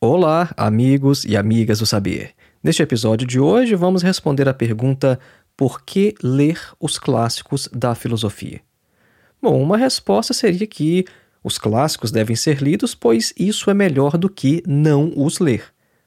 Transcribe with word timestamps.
Olá, 0.00 0.52
amigos 0.56 1.24
e 1.24 1.36
amigas 1.36 1.80
do 1.80 1.86
Saber. 1.86 2.30
Neste 2.62 2.80
episódio 2.84 3.26
de 3.26 3.40
hoje, 3.40 3.74
vamos 3.74 4.00
responder 4.00 4.48
a 4.48 4.54
pergunta: 4.54 5.18
por 5.56 5.82
que 5.82 6.14
ler 6.22 6.60
os 6.78 7.00
clássicos 7.00 7.68
da 7.72 7.96
filosofia? 7.96 8.60
Bom, 9.42 9.60
uma 9.60 9.76
resposta 9.76 10.32
seria 10.32 10.68
que 10.68 11.04
os 11.42 11.58
clássicos 11.58 12.12
devem 12.12 12.36
ser 12.36 12.62
lidos, 12.62 12.94
pois 12.94 13.34
isso 13.36 13.70
é 13.70 13.74
melhor 13.74 14.16
do 14.16 14.30
que 14.30 14.62
não 14.68 15.12
os 15.16 15.40
ler. 15.40 15.64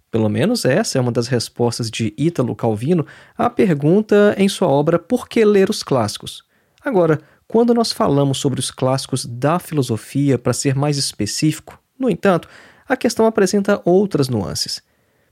Pelo 0.09 0.29
menos 0.29 0.63
essa 0.63 0.97
é 0.97 1.01
uma 1.01 1.11
das 1.11 1.27
respostas 1.27 1.91
de 1.91 2.13
Ítalo 2.17 2.55
Calvino 2.55 3.05
à 3.37 3.49
pergunta 3.49 4.33
em 4.37 4.47
sua 4.47 4.69
obra 4.69 4.97
Por 4.97 5.27
que 5.27 5.43
ler 5.43 5.69
os 5.69 5.83
clássicos? 5.83 6.45
Agora, 6.81 7.19
quando 7.45 7.73
nós 7.73 7.91
falamos 7.91 8.37
sobre 8.37 8.61
os 8.61 8.71
clássicos 8.71 9.25
da 9.25 9.59
filosofia, 9.59 10.37
para 10.37 10.53
ser 10.53 10.75
mais 10.75 10.97
específico, 10.97 11.77
no 11.99 12.09
entanto, 12.09 12.47
a 12.91 12.97
questão 12.97 13.25
apresenta 13.25 13.81
outras 13.85 14.27
nuances. 14.27 14.83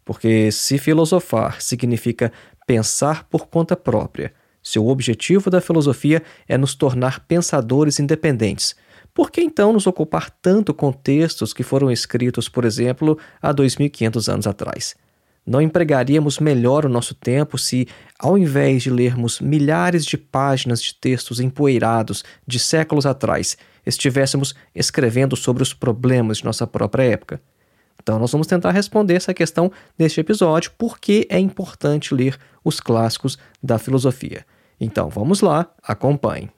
Porque 0.05 0.51
se 0.51 0.77
filosofar 0.77 1.61
significa 1.61 2.31
pensar 2.65 3.25
por 3.25 3.47
conta 3.47 3.75
própria, 3.75 4.33
seu 4.63 4.87
objetivo 4.87 5.49
da 5.49 5.59
filosofia 5.59 6.23
é 6.47 6.57
nos 6.57 6.73
tornar 6.73 7.25
pensadores 7.27 7.99
independentes. 7.99 8.75
Por 9.13 9.29
que 9.29 9.41
então 9.41 9.73
nos 9.73 9.87
ocupar 9.87 10.29
tanto 10.29 10.73
com 10.73 10.91
textos 10.91 11.53
que 11.53 11.63
foram 11.63 11.91
escritos, 11.91 12.47
por 12.47 12.63
exemplo, 12.63 13.17
há 13.41 13.51
2500 13.51 14.29
anos 14.29 14.47
atrás? 14.47 14.95
Não 15.49 15.59
empregaríamos 15.59 16.37
melhor 16.37 16.85
o 16.85 16.89
nosso 16.89 17.15
tempo 17.15 17.57
se, 17.57 17.87
ao 18.19 18.37
invés 18.37 18.83
de 18.83 18.91
lermos 18.91 19.39
milhares 19.39 20.05
de 20.05 20.15
páginas 20.15 20.79
de 20.79 20.93
textos 20.93 21.39
empoeirados 21.39 22.23
de 22.45 22.59
séculos 22.59 23.03
atrás, 23.03 23.57
estivéssemos 23.83 24.53
escrevendo 24.75 25.35
sobre 25.35 25.63
os 25.63 25.73
problemas 25.73 26.37
de 26.37 26.45
nossa 26.45 26.67
própria 26.67 27.01
época? 27.01 27.41
Então, 27.99 28.19
nós 28.19 28.31
vamos 28.31 28.45
tentar 28.45 28.69
responder 28.69 29.15
essa 29.15 29.33
questão 29.33 29.71
neste 29.97 30.19
episódio, 30.19 30.71
por 30.77 30.99
que 30.99 31.25
é 31.31 31.39
importante 31.39 32.13
ler 32.13 32.37
os 32.63 32.79
clássicos 32.79 33.35
da 33.61 33.79
filosofia. 33.79 34.45
Então, 34.79 35.09
vamos 35.09 35.41
lá, 35.41 35.67
acompanhe. 35.81 36.51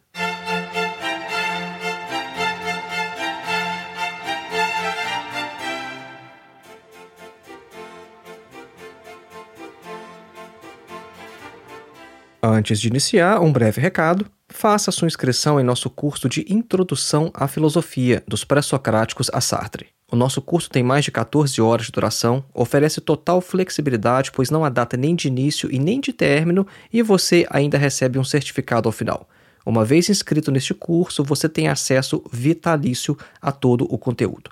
Antes 12.44 12.82
de 12.82 12.88
iniciar, 12.88 13.40
um 13.40 13.52
breve 13.52 13.80
recado. 13.80 14.26
Faça 14.50 14.92
sua 14.92 15.08
inscrição 15.08 15.60
em 15.60 15.64
nosso 15.64 15.92
curso 15.92 16.28
de 16.28 16.44
Introdução 16.52 17.30
à 17.36 17.48
Filosofia 17.48 18.24
dos 18.28 18.44
Pré-Socráticos 18.44 19.30
a 19.32 19.40
Sartre. 19.40 19.90
O 20.12 20.16
nosso 20.16 20.42
curso 20.42 20.68
tem 20.68 20.82
mais 20.82 21.06
de 21.06 21.12
14 21.12 21.62
horas 21.62 21.86
de 21.86 21.92
duração, 21.92 22.44
oferece 22.52 23.00
total 23.00 23.42
flexibilidade, 23.42 24.32
pois 24.32 24.50
não 24.50 24.66
há 24.66 24.70
data 24.70 24.98
nem 24.98 25.16
de 25.16 25.28
início 25.28 25.72
e 25.72 25.78
nem 25.78 26.02
de 26.02 26.12
término, 26.12 26.66
e 26.92 27.04
você 27.04 27.46
ainda 27.48 27.78
recebe 27.78 28.18
um 28.18 28.24
certificado 28.24 28.90
ao 28.90 28.92
final. 28.92 29.30
Uma 29.64 29.86
vez 29.86 30.10
inscrito 30.10 30.52
neste 30.52 30.74
curso, 30.74 31.24
você 31.24 31.48
tem 31.48 31.68
acesso 31.68 32.24
vitalício 32.34 33.16
a 33.40 33.52
todo 33.52 33.86
o 33.88 34.00
conteúdo. 34.00 34.50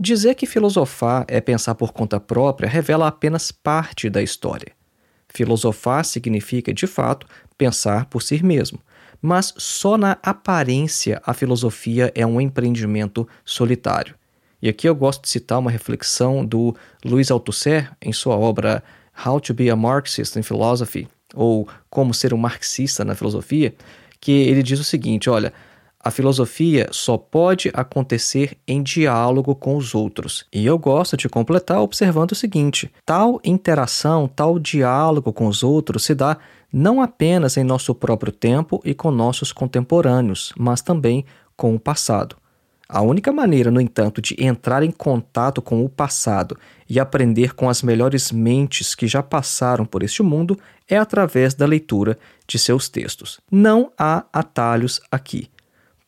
dizer 0.00 0.36
que 0.36 0.46
filosofar 0.46 1.26
é 1.28 1.38
pensar 1.38 1.74
por 1.74 1.92
conta 1.92 2.18
própria 2.18 2.68
revela 2.68 3.06
apenas 3.06 3.52
parte 3.52 4.08
da 4.08 4.22
história. 4.22 4.77
Filosofar 5.28 6.04
significa, 6.04 6.72
de 6.72 6.86
fato, 6.86 7.26
pensar 7.56 8.06
por 8.06 8.22
si 8.22 8.42
mesmo, 8.42 8.80
mas 9.20 9.52
só 9.56 9.98
na 9.98 10.16
aparência 10.22 11.20
a 11.24 11.34
filosofia 11.34 12.12
é 12.14 12.26
um 12.26 12.40
empreendimento 12.40 13.28
solitário. 13.44 14.14
E 14.60 14.68
aqui 14.68 14.88
eu 14.88 14.94
gosto 14.94 15.22
de 15.22 15.28
citar 15.28 15.58
uma 15.58 15.70
reflexão 15.70 16.44
do 16.44 16.74
Louis 17.04 17.30
Althusser 17.30 17.92
em 18.02 18.12
sua 18.12 18.36
obra 18.36 18.82
How 19.24 19.40
to 19.40 19.54
be 19.54 19.70
a 19.70 19.76
Marxist 19.76 20.36
in 20.36 20.42
Philosophy, 20.42 21.08
ou 21.34 21.68
Como 21.90 22.14
ser 22.14 22.32
um 22.32 22.38
marxista 22.38 23.04
na 23.04 23.14
filosofia, 23.14 23.74
que 24.20 24.32
ele 24.32 24.62
diz 24.62 24.80
o 24.80 24.84
seguinte, 24.84 25.28
olha, 25.30 25.52
a 26.00 26.10
filosofia 26.10 26.88
só 26.92 27.18
pode 27.18 27.70
acontecer 27.74 28.56
em 28.66 28.82
diálogo 28.82 29.54
com 29.54 29.76
os 29.76 29.94
outros. 29.94 30.46
E 30.52 30.64
eu 30.64 30.78
gosto 30.78 31.16
de 31.16 31.28
completar 31.28 31.80
observando 31.80 32.32
o 32.32 32.36
seguinte: 32.36 32.90
tal 33.04 33.40
interação, 33.44 34.28
tal 34.28 34.58
diálogo 34.58 35.32
com 35.32 35.46
os 35.46 35.62
outros 35.62 36.04
se 36.04 36.14
dá 36.14 36.38
não 36.72 37.02
apenas 37.02 37.56
em 37.56 37.64
nosso 37.64 37.94
próprio 37.94 38.30
tempo 38.30 38.80
e 38.84 38.94
com 38.94 39.10
nossos 39.10 39.52
contemporâneos, 39.52 40.52
mas 40.56 40.82
também 40.82 41.24
com 41.56 41.74
o 41.74 41.80
passado. 41.80 42.36
A 42.88 43.02
única 43.02 43.30
maneira, 43.30 43.70
no 43.70 43.82
entanto, 43.82 44.22
de 44.22 44.34
entrar 44.42 44.82
em 44.82 44.90
contato 44.90 45.60
com 45.60 45.84
o 45.84 45.90
passado 45.90 46.56
e 46.88 46.98
aprender 46.98 47.54
com 47.54 47.68
as 47.68 47.82
melhores 47.82 48.32
mentes 48.32 48.94
que 48.94 49.06
já 49.06 49.22
passaram 49.22 49.84
por 49.84 50.02
este 50.02 50.22
mundo 50.22 50.58
é 50.88 50.96
através 50.96 51.52
da 51.52 51.66
leitura 51.66 52.18
de 52.46 52.58
seus 52.58 52.88
textos. 52.88 53.40
Não 53.50 53.92
há 53.98 54.24
atalhos 54.32 55.02
aqui. 55.10 55.50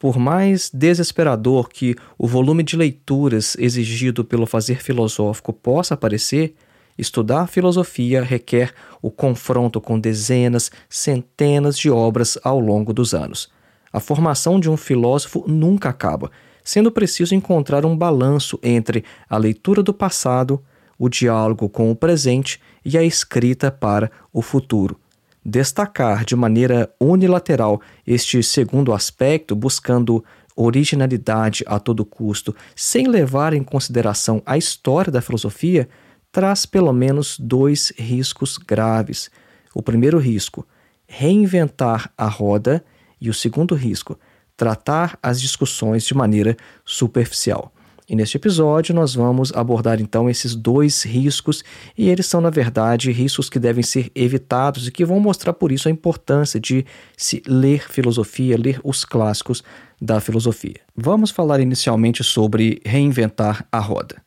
Por 0.01 0.19
mais 0.19 0.71
desesperador 0.73 1.69
que 1.69 1.95
o 2.17 2.27
volume 2.27 2.63
de 2.63 2.75
leituras 2.75 3.55
exigido 3.59 4.25
pelo 4.25 4.47
fazer 4.47 4.83
filosófico 4.83 5.53
possa 5.53 5.95
parecer, 5.95 6.55
estudar 6.97 7.47
filosofia 7.49 8.23
requer 8.23 8.73
o 9.03 9.11
confronto 9.11 9.79
com 9.79 10.01
dezenas, 10.01 10.71
centenas 10.89 11.79
de 11.79 11.91
obras 11.91 12.39
ao 12.43 12.59
longo 12.59 12.95
dos 12.95 13.13
anos. 13.13 13.51
A 13.93 14.01
formação 14.01 14.59
de 14.59 14.71
um 14.71 14.77
filósofo 14.77 15.45
nunca 15.47 15.91
acaba, 15.91 16.31
sendo 16.65 16.91
preciso 16.91 17.35
encontrar 17.35 17.85
um 17.85 17.95
balanço 17.95 18.59
entre 18.63 19.05
a 19.29 19.37
leitura 19.37 19.83
do 19.83 19.93
passado, 19.93 20.63
o 20.99 21.11
diálogo 21.11 21.69
com 21.69 21.91
o 21.91 21.97
presente 21.97 22.59
e 22.83 22.97
a 22.97 23.03
escrita 23.03 23.71
para 23.71 24.11
o 24.33 24.41
futuro. 24.41 24.99
Destacar 25.45 26.25
de 26.25 26.37
maneira 26.37 26.93
unilateral 27.01 27.81
este 28.07 28.43
segundo 28.43 28.93
aspecto, 28.93 29.57
buscando 29.57 30.25
originalidade 30.55 31.65
a 31.67 31.79
todo 31.79 32.05
custo, 32.05 32.55
sem 32.77 33.09
levar 33.09 33.55
em 33.55 33.63
consideração 33.63 34.43
a 34.45 34.59
história 34.59 35.11
da 35.11 35.23
filosofia, 35.23 35.89
traz 36.31 36.67
pelo 36.67 36.93
menos 36.93 37.39
dois 37.39 37.93
riscos 37.97 38.59
graves. 38.59 39.31
O 39.75 39.83
primeiro 39.83 40.19
risco, 40.19 40.67
reinventar 41.07 42.13
a 42.17 42.27
roda, 42.27 42.85
e 43.21 43.29
o 43.29 43.35
segundo 43.35 43.75
risco, 43.75 44.19
tratar 44.57 45.19
as 45.23 45.41
discussões 45.41 46.05
de 46.05 46.15
maneira 46.15 46.57
superficial. 46.85 47.73
E 48.11 48.17
neste 48.17 48.37
episódio 48.37 48.93
nós 48.93 49.15
vamos 49.15 49.53
abordar 49.53 50.01
então 50.01 50.29
esses 50.29 50.57
dois 50.57 51.05
riscos, 51.05 51.63
e 51.97 52.09
eles 52.09 52.27
são, 52.27 52.41
na 52.41 52.51
verdade, 52.51 53.13
riscos 53.13 53.49
que 53.49 53.57
devem 53.57 53.85
ser 53.85 54.11
evitados 54.17 54.89
e 54.89 54.91
que 54.91 55.05
vão 55.05 55.21
mostrar 55.21 55.53
por 55.53 55.71
isso 55.71 55.87
a 55.87 55.93
importância 55.93 56.59
de 56.59 56.85
se 57.17 57.41
ler 57.47 57.89
filosofia, 57.89 58.59
ler 58.59 58.81
os 58.83 59.05
clássicos 59.05 59.63
da 60.03 60.19
filosofia. 60.19 60.81
Vamos 60.97 61.31
falar 61.31 61.61
inicialmente 61.61 62.25
sobre 62.25 62.83
reinventar 62.85 63.65
a 63.71 63.79
roda. 63.79 64.21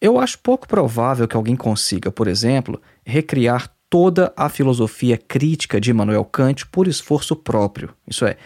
Eu 0.00 0.20
acho 0.20 0.38
pouco 0.38 0.68
provável 0.68 1.26
que 1.26 1.34
alguém 1.34 1.56
consiga, 1.56 2.12
por 2.12 2.28
exemplo, 2.28 2.80
recriar 3.04 3.68
toda 3.90 4.32
a 4.36 4.48
filosofia 4.48 5.18
crítica 5.18 5.80
de 5.80 5.90
Immanuel 5.90 6.24
Kant 6.24 6.68
por 6.68 6.86
esforço 6.86 7.34
próprio, 7.34 7.90
isso 8.06 8.24
é, 8.24 8.36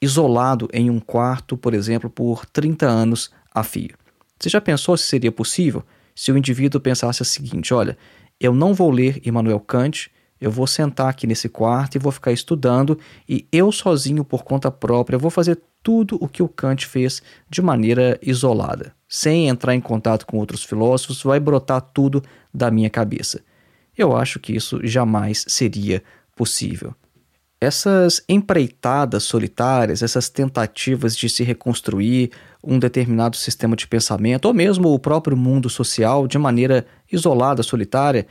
isolado 0.00 0.70
em 0.72 0.88
um 0.88 1.00
quarto, 1.00 1.54
por 1.54 1.74
exemplo, 1.74 2.08
por 2.08 2.46
30 2.46 2.86
anos 2.86 3.30
a 3.54 3.62
fio. 3.62 3.94
Você 4.38 4.48
já 4.48 4.60
pensou 4.60 4.96
se 4.96 5.04
seria 5.04 5.32
possível 5.32 5.82
se 6.14 6.32
o 6.32 6.38
indivíduo 6.38 6.80
pensasse 6.80 7.22
o 7.22 7.24
seguinte: 7.24 7.72
olha, 7.74 7.96
eu 8.40 8.54
não 8.54 8.74
vou 8.74 8.90
ler 8.90 9.20
Immanuel 9.24 9.60
Kant, 9.60 10.10
eu 10.40 10.50
vou 10.50 10.66
sentar 10.66 11.08
aqui 11.08 11.26
nesse 11.26 11.48
quarto 11.48 11.96
e 11.96 11.98
vou 11.98 12.12
ficar 12.12 12.32
estudando, 12.32 12.98
e 13.28 13.46
eu 13.50 13.72
sozinho, 13.72 14.24
por 14.24 14.44
conta 14.44 14.70
própria, 14.70 15.18
vou 15.18 15.30
fazer 15.30 15.58
tudo 15.82 16.18
o 16.20 16.28
que 16.28 16.42
o 16.42 16.48
Kant 16.48 16.86
fez 16.86 17.22
de 17.48 17.62
maneira 17.62 18.18
isolada, 18.22 18.92
sem 19.08 19.48
entrar 19.48 19.74
em 19.74 19.80
contato 19.80 20.26
com 20.26 20.38
outros 20.38 20.64
filósofos, 20.64 21.22
vai 21.22 21.40
brotar 21.40 21.80
tudo 21.80 22.22
da 22.52 22.70
minha 22.70 22.90
cabeça. 22.90 23.40
Eu 23.96 24.16
acho 24.16 24.38
que 24.38 24.54
isso 24.54 24.80
jamais 24.86 25.44
seria 25.48 26.02
possível. 26.36 26.94
Essas 27.60 28.22
empreitadas 28.28 29.24
solitárias, 29.24 30.02
essas 30.02 30.28
tentativas 30.28 31.16
de 31.16 31.28
se 31.28 31.42
reconstruir 31.42 32.30
um 32.62 32.78
determinado 32.78 33.36
sistema 33.36 33.74
de 33.74 33.86
pensamento, 33.86 34.44
ou 34.46 34.54
mesmo 34.54 34.92
o 34.92 34.98
próprio 34.98 35.36
mundo 35.36 35.68
social 35.68 36.28
de 36.28 36.38
maneira 36.38 36.86
isolada, 37.10 37.62
solitária, 37.62 38.26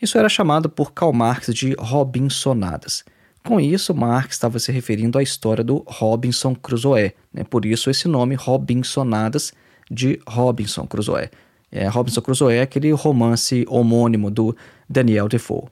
isso 0.00 0.18
era 0.18 0.28
chamado 0.28 0.68
por 0.68 0.92
Karl 0.92 1.12
Marx 1.12 1.54
de 1.54 1.74
Robinsonadas. 1.78 3.02
Com 3.42 3.58
isso, 3.58 3.94
Marx 3.94 4.34
estava 4.34 4.58
se 4.58 4.70
referindo 4.72 5.18
à 5.18 5.22
história 5.22 5.64
do 5.64 5.82
Robinson 5.86 6.54
Crusoe, 6.54 7.14
né? 7.32 7.44
por 7.44 7.64
isso 7.64 7.88
esse 7.88 8.08
nome 8.08 8.34
Robinsonadas 8.34 9.54
de 9.90 10.20
Robinson 10.26 10.86
Crusoe. 10.86 11.30
É, 11.70 11.86
Robinson 11.86 12.20
Crusoe 12.20 12.54
é 12.54 12.62
aquele 12.62 12.90
romance 12.92 13.64
homônimo 13.68 14.30
do 14.30 14.54
Daniel 14.88 15.28
Defoe. 15.28 15.64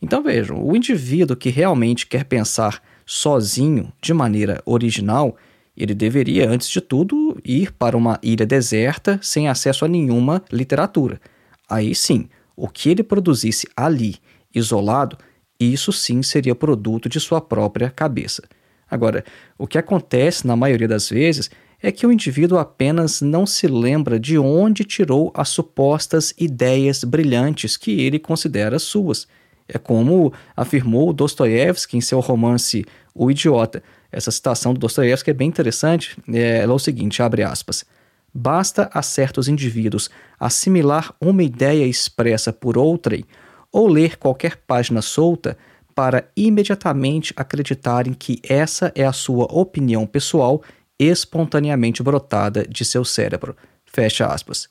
Então 0.00 0.22
vejam, 0.22 0.62
o 0.64 0.76
indivíduo 0.76 1.36
que 1.36 1.50
realmente 1.50 2.06
quer 2.06 2.24
pensar 2.24 2.82
sozinho, 3.04 3.92
de 4.00 4.14
maneira 4.14 4.62
original, 4.64 5.36
ele 5.76 5.94
deveria, 5.94 6.48
antes 6.48 6.68
de 6.68 6.80
tudo, 6.80 7.40
ir 7.44 7.72
para 7.72 7.96
uma 7.96 8.18
ilha 8.22 8.44
deserta 8.44 9.18
sem 9.22 9.48
acesso 9.48 9.84
a 9.84 9.88
nenhuma 9.88 10.42
literatura. 10.52 11.20
Aí 11.68 11.94
sim, 11.94 12.28
o 12.56 12.68
que 12.68 12.90
ele 12.90 13.02
produzisse 13.02 13.68
ali, 13.76 14.16
isolado, 14.54 15.16
isso 15.58 15.92
sim 15.92 16.22
seria 16.22 16.54
produto 16.54 17.08
de 17.08 17.20
sua 17.20 17.40
própria 17.40 17.90
cabeça. 17.90 18.42
Agora, 18.90 19.24
o 19.56 19.66
que 19.66 19.78
acontece 19.78 20.46
na 20.46 20.56
maioria 20.56 20.88
das 20.88 21.08
vezes 21.08 21.50
é 21.80 21.92
que 21.92 22.06
o 22.06 22.12
indivíduo 22.12 22.58
apenas 22.58 23.20
não 23.20 23.46
se 23.46 23.66
lembra 23.66 24.18
de 24.18 24.38
onde 24.38 24.84
tirou 24.84 25.32
as 25.34 25.48
supostas 25.48 26.34
ideias 26.38 27.04
brilhantes 27.04 27.76
que 27.76 28.00
ele 28.00 28.18
considera 28.18 28.78
suas. 28.78 29.28
É 29.68 29.78
como 29.78 30.32
afirmou 30.56 31.12
Dostoiévski 31.12 31.96
em 31.96 32.00
seu 32.00 32.20
romance 32.20 32.84
O 33.14 33.30
Idiota. 33.30 33.82
Essa 34.10 34.30
citação 34.30 34.72
do 34.72 34.80
Dostoiévski 34.80 35.30
é 35.30 35.34
bem 35.34 35.48
interessante. 35.48 36.16
É, 36.32 36.60
é 36.60 36.66
o 36.66 36.78
seguinte, 36.78 37.22
abre 37.22 37.42
aspas. 37.42 37.84
Basta 38.32 38.90
a 38.92 39.02
certos 39.02 39.48
indivíduos 39.48 40.10
assimilar 40.38 41.14
uma 41.20 41.42
ideia 41.42 41.84
expressa 41.86 42.52
por 42.52 42.78
outrem 42.78 43.24
ou 43.72 43.86
ler 43.86 44.16
qualquer 44.16 44.56
página 44.66 45.02
solta 45.02 45.56
para 45.94 46.30
imediatamente 46.36 47.34
acreditarem 47.36 48.14
que 48.14 48.40
essa 48.48 48.92
é 48.94 49.04
a 49.04 49.12
sua 49.12 49.46
opinião 49.50 50.06
pessoal 50.06 50.62
espontaneamente 50.98 52.02
brotada 52.02 52.64
de 52.68 52.84
seu 52.84 53.04
cérebro. 53.04 53.56
Fecha 53.84 54.26
aspas. 54.26 54.68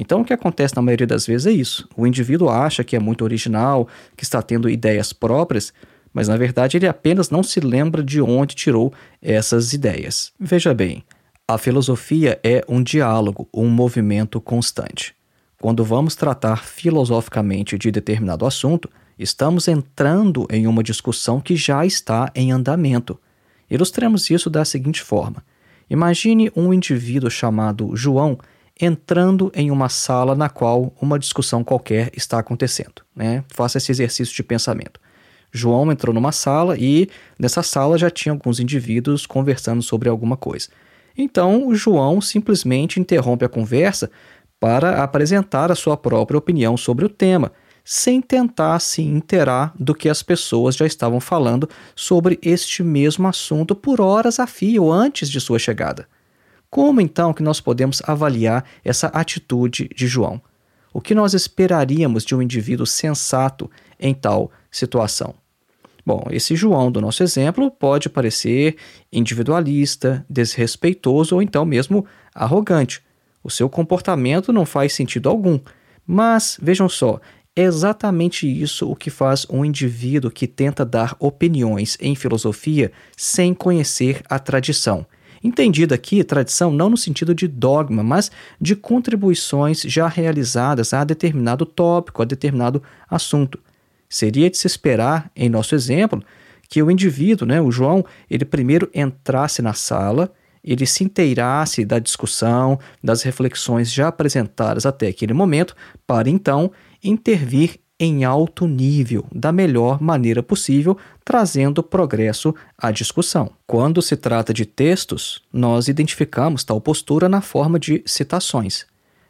Então, 0.00 0.22
o 0.22 0.24
que 0.24 0.32
acontece 0.32 0.74
na 0.74 0.80
maioria 0.80 1.06
das 1.06 1.26
vezes 1.26 1.46
é 1.46 1.50
isso. 1.50 1.86
O 1.94 2.06
indivíduo 2.06 2.48
acha 2.48 2.82
que 2.82 2.96
é 2.96 2.98
muito 2.98 3.22
original, 3.22 3.86
que 4.16 4.24
está 4.24 4.40
tendo 4.40 4.70
ideias 4.70 5.12
próprias, 5.12 5.74
mas 6.10 6.26
na 6.26 6.38
verdade 6.38 6.78
ele 6.78 6.88
apenas 6.88 7.28
não 7.28 7.42
se 7.42 7.60
lembra 7.60 8.02
de 8.02 8.18
onde 8.18 8.54
tirou 8.54 8.94
essas 9.20 9.74
ideias. 9.74 10.32
Veja 10.40 10.72
bem, 10.72 11.04
a 11.46 11.58
filosofia 11.58 12.40
é 12.42 12.64
um 12.66 12.82
diálogo, 12.82 13.46
um 13.52 13.68
movimento 13.68 14.40
constante. 14.40 15.14
Quando 15.60 15.84
vamos 15.84 16.16
tratar 16.16 16.64
filosoficamente 16.64 17.76
de 17.76 17.90
determinado 17.90 18.46
assunto, 18.46 18.88
estamos 19.18 19.68
entrando 19.68 20.46
em 20.50 20.66
uma 20.66 20.82
discussão 20.82 21.42
que 21.42 21.56
já 21.56 21.84
está 21.84 22.32
em 22.34 22.52
andamento. 22.52 23.20
Ilustremos 23.70 24.30
isso 24.30 24.48
da 24.48 24.64
seguinte 24.64 25.02
forma: 25.02 25.44
imagine 25.90 26.50
um 26.56 26.72
indivíduo 26.72 27.30
chamado 27.30 27.94
João 27.94 28.38
entrando 28.80 29.52
em 29.54 29.70
uma 29.70 29.88
sala 29.88 30.34
na 30.34 30.48
qual 30.48 30.92
uma 31.00 31.18
discussão 31.18 31.62
qualquer 31.62 32.10
está 32.16 32.38
acontecendo. 32.38 33.02
Né? 33.14 33.44
Faça 33.48 33.78
esse 33.78 33.92
exercício 33.92 34.34
de 34.34 34.42
pensamento. 34.42 34.98
João 35.52 35.90
entrou 35.90 36.14
numa 36.14 36.32
sala 36.32 36.76
e 36.78 37.08
nessa 37.38 37.62
sala 37.62 37.98
já 37.98 38.08
tinha 38.08 38.32
alguns 38.32 38.60
indivíduos 38.60 39.26
conversando 39.26 39.82
sobre 39.82 40.08
alguma 40.08 40.36
coisa. 40.36 40.68
Então 41.16 41.66
o 41.66 41.74
João 41.74 42.20
simplesmente 42.20 43.00
interrompe 43.00 43.44
a 43.44 43.48
conversa 43.48 44.10
para 44.58 45.02
apresentar 45.02 45.72
a 45.72 45.74
sua 45.74 45.96
própria 45.96 46.38
opinião 46.38 46.76
sobre 46.76 47.04
o 47.04 47.08
tema, 47.08 47.52
sem 47.84 48.20
tentar 48.20 48.78
se 48.78 49.02
inteirar 49.02 49.72
do 49.78 49.94
que 49.94 50.08
as 50.08 50.22
pessoas 50.22 50.76
já 50.76 50.86
estavam 50.86 51.18
falando 51.18 51.68
sobre 51.96 52.38
este 52.42 52.82
mesmo 52.82 53.26
assunto 53.26 53.74
por 53.74 54.00
horas 54.00 54.38
a 54.38 54.46
fio 54.46 54.92
antes 54.92 55.28
de 55.28 55.40
sua 55.40 55.58
chegada. 55.58 56.06
Como 56.70 57.00
então 57.00 57.34
que 57.34 57.42
nós 57.42 57.60
podemos 57.60 58.00
avaliar 58.06 58.64
essa 58.84 59.08
atitude 59.08 59.90
de 59.92 60.06
João? 60.06 60.40
O 60.94 61.00
que 61.00 61.16
nós 61.16 61.34
esperaríamos 61.34 62.24
de 62.24 62.32
um 62.32 62.40
indivíduo 62.40 62.86
sensato 62.86 63.68
em 63.98 64.14
tal 64.14 64.52
situação? 64.70 65.34
Bom, 66.06 66.28
esse 66.30 66.54
João 66.54 66.90
do 66.92 67.00
nosso 67.00 67.24
exemplo 67.24 67.72
pode 67.72 68.08
parecer 68.08 68.76
individualista, 69.12 70.24
desrespeitoso 70.30 71.34
ou 71.34 71.42
então 71.42 71.64
mesmo 71.64 72.06
arrogante. 72.32 73.02
O 73.42 73.50
seu 73.50 73.68
comportamento 73.68 74.52
não 74.52 74.64
faz 74.64 74.92
sentido 74.92 75.28
algum. 75.28 75.58
Mas, 76.06 76.56
vejam 76.62 76.88
só, 76.88 77.20
é 77.54 77.62
exatamente 77.62 78.46
isso 78.46 78.88
o 78.88 78.94
que 78.94 79.10
faz 79.10 79.44
um 79.50 79.64
indivíduo 79.64 80.30
que 80.30 80.46
tenta 80.46 80.84
dar 80.84 81.16
opiniões 81.18 81.98
em 82.00 82.14
filosofia 82.14 82.92
sem 83.16 83.52
conhecer 83.52 84.22
a 84.28 84.38
tradição 84.38 85.04
Entendida 85.42 85.94
aqui 85.94 86.22
tradição 86.22 86.70
não 86.70 86.90
no 86.90 86.96
sentido 86.96 87.34
de 87.34 87.48
dogma, 87.48 88.02
mas 88.02 88.30
de 88.60 88.76
contribuições 88.76 89.80
já 89.82 90.06
realizadas 90.06 90.92
a 90.92 91.02
determinado 91.02 91.64
tópico, 91.64 92.20
a 92.20 92.26
determinado 92.26 92.82
assunto. 93.08 93.58
Seria 94.08 94.50
de 94.50 94.58
se 94.58 94.66
esperar, 94.66 95.30
em 95.34 95.48
nosso 95.48 95.74
exemplo, 95.74 96.22
que 96.68 96.82
o 96.82 96.90
indivíduo, 96.90 97.46
né, 97.46 97.60
o 97.60 97.70
João, 97.70 98.04
ele 98.28 98.44
primeiro 98.44 98.90
entrasse 98.94 99.62
na 99.62 99.72
sala, 99.72 100.30
ele 100.62 100.86
se 100.86 101.02
inteirasse 101.02 101.84
da 101.86 101.98
discussão, 101.98 102.78
das 103.02 103.22
reflexões 103.22 103.90
já 103.90 104.08
apresentadas 104.08 104.84
até 104.84 105.08
aquele 105.08 105.32
momento, 105.32 105.74
para 106.06 106.28
então 106.28 106.70
intervir 107.02 107.80
em 108.00 108.24
alto 108.24 108.66
nível, 108.66 109.26
da 109.30 109.52
melhor 109.52 110.00
maneira 110.00 110.42
possível, 110.42 110.96
trazendo 111.22 111.82
progresso 111.82 112.54
à 112.78 112.90
discussão. 112.90 113.50
Quando 113.66 114.00
se 114.00 114.16
trata 114.16 114.54
de 114.54 114.64
textos, 114.64 115.42
nós 115.52 115.86
identificamos 115.86 116.64
tal 116.64 116.80
postura 116.80 117.28
na 117.28 117.42
forma 117.42 117.78
de 117.78 118.02
citações. 118.06 118.86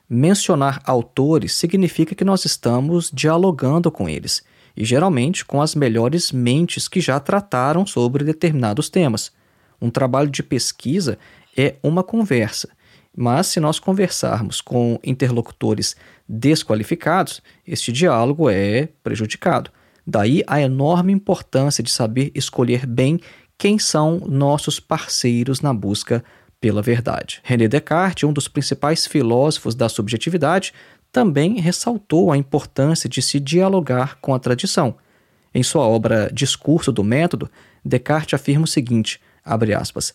Mencionar 0.08 0.80
autores 0.84 1.52
significa 1.52 2.14
que 2.14 2.24
nós 2.24 2.44
estamos 2.44 3.10
dialogando 3.12 3.90
com 3.90 4.08
eles, 4.08 4.44
e 4.76 4.84
geralmente 4.84 5.44
com 5.44 5.60
as 5.60 5.74
melhores 5.74 6.30
mentes 6.30 6.86
que 6.86 7.00
já 7.00 7.18
trataram 7.18 7.84
sobre 7.84 8.22
determinados 8.22 8.88
temas. 8.88 9.32
Um 9.82 9.90
trabalho 9.90 10.30
de 10.30 10.44
pesquisa 10.44 11.18
é 11.56 11.74
uma 11.82 12.04
conversa, 12.04 12.68
mas 13.16 13.48
se 13.48 13.60
nós 13.60 13.78
conversarmos 13.78 14.60
com 14.60 14.98
interlocutores 15.04 15.96
desqualificados, 16.28 17.42
este 17.66 17.92
diálogo 17.92 18.48
é 18.48 18.88
prejudicado. 19.02 19.70
Daí 20.06 20.42
a 20.46 20.60
enorme 20.60 21.12
importância 21.12 21.82
de 21.82 21.90
saber 21.90 22.30
escolher 22.34 22.86
bem 22.86 23.20
quem 23.58 23.78
são 23.78 24.20
nossos 24.26 24.80
parceiros 24.80 25.60
na 25.60 25.74
busca 25.74 26.24
pela 26.60 26.82
verdade. 26.82 27.40
René 27.42 27.68
Descartes, 27.68 28.24
um 28.24 28.32
dos 28.32 28.48
principais 28.48 29.06
filósofos 29.06 29.74
da 29.74 29.88
subjetividade, 29.88 30.72
também 31.12 31.60
ressaltou 31.60 32.30
a 32.30 32.36
importância 32.36 33.08
de 33.08 33.20
se 33.20 33.40
dialogar 33.40 34.18
com 34.20 34.34
a 34.34 34.38
tradição. 34.38 34.94
Em 35.52 35.62
sua 35.62 35.82
obra 35.82 36.30
Discurso 36.32 36.92
do 36.92 37.02
Método, 37.02 37.50
Descartes 37.84 38.34
afirma 38.34 38.64
o 38.64 38.68
seguinte: 38.68 39.20
abre 39.44 39.74
aspas, 39.74 40.12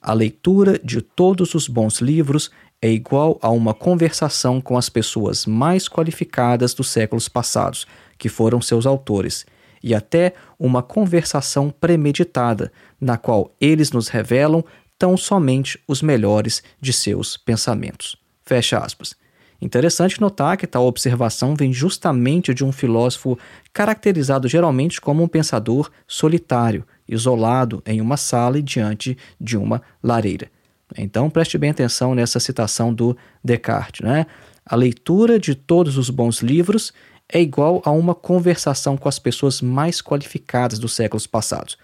a 0.00 0.12
leitura 0.12 0.78
de 0.78 1.02
todos 1.02 1.54
os 1.54 1.68
bons 1.68 2.00
livros 2.00 2.50
é 2.80 2.90
igual 2.90 3.38
a 3.42 3.50
uma 3.50 3.74
conversação 3.74 4.60
com 4.60 4.78
as 4.78 4.88
pessoas 4.88 5.44
mais 5.44 5.88
qualificadas 5.88 6.72
dos 6.74 6.88
séculos 6.90 7.28
passados, 7.28 7.86
que 8.16 8.28
foram 8.28 8.60
seus 8.60 8.86
autores, 8.86 9.44
e 9.82 9.94
até 9.94 10.34
uma 10.58 10.82
conversação 10.82 11.70
premeditada, 11.70 12.72
na 13.00 13.16
qual 13.16 13.54
eles 13.60 13.90
nos 13.90 14.08
revelam 14.08 14.64
tão 14.98 15.16
somente 15.16 15.78
os 15.86 16.02
melhores 16.02 16.62
de 16.80 16.92
seus 16.92 17.36
pensamentos. 17.36 18.16
Fecha 18.44 18.78
aspas. 18.78 19.14
Interessante 19.60 20.20
notar 20.20 20.56
que 20.56 20.66
tal 20.66 20.86
observação 20.86 21.54
vem 21.54 21.72
justamente 21.72 22.54
de 22.54 22.64
um 22.64 22.70
filósofo 22.70 23.36
caracterizado 23.72 24.46
geralmente 24.46 25.00
como 25.00 25.22
um 25.22 25.28
pensador 25.28 25.90
solitário, 26.06 26.84
isolado 27.08 27.82
em 27.84 28.00
uma 28.00 28.16
sala 28.16 28.58
e 28.58 28.62
diante 28.62 29.18
de 29.40 29.56
uma 29.56 29.82
lareira. 30.02 30.48
Então 30.96 31.28
preste 31.28 31.58
bem 31.58 31.70
atenção 31.70 32.14
nessa 32.14 32.38
citação 32.38 32.94
do 32.94 33.16
Descartes. 33.42 34.06
Né? 34.06 34.26
A 34.64 34.76
leitura 34.76 35.38
de 35.38 35.54
todos 35.54 35.98
os 35.98 36.08
bons 36.08 36.40
livros 36.40 36.92
é 37.28 37.40
igual 37.40 37.82
a 37.84 37.90
uma 37.90 38.14
conversação 38.14 38.96
com 38.96 39.08
as 39.08 39.18
pessoas 39.18 39.60
mais 39.60 40.00
qualificadas 40.00 40.78
dos 40.78 40.94
séculos 40.94 41.26
passados. 41.26 41.76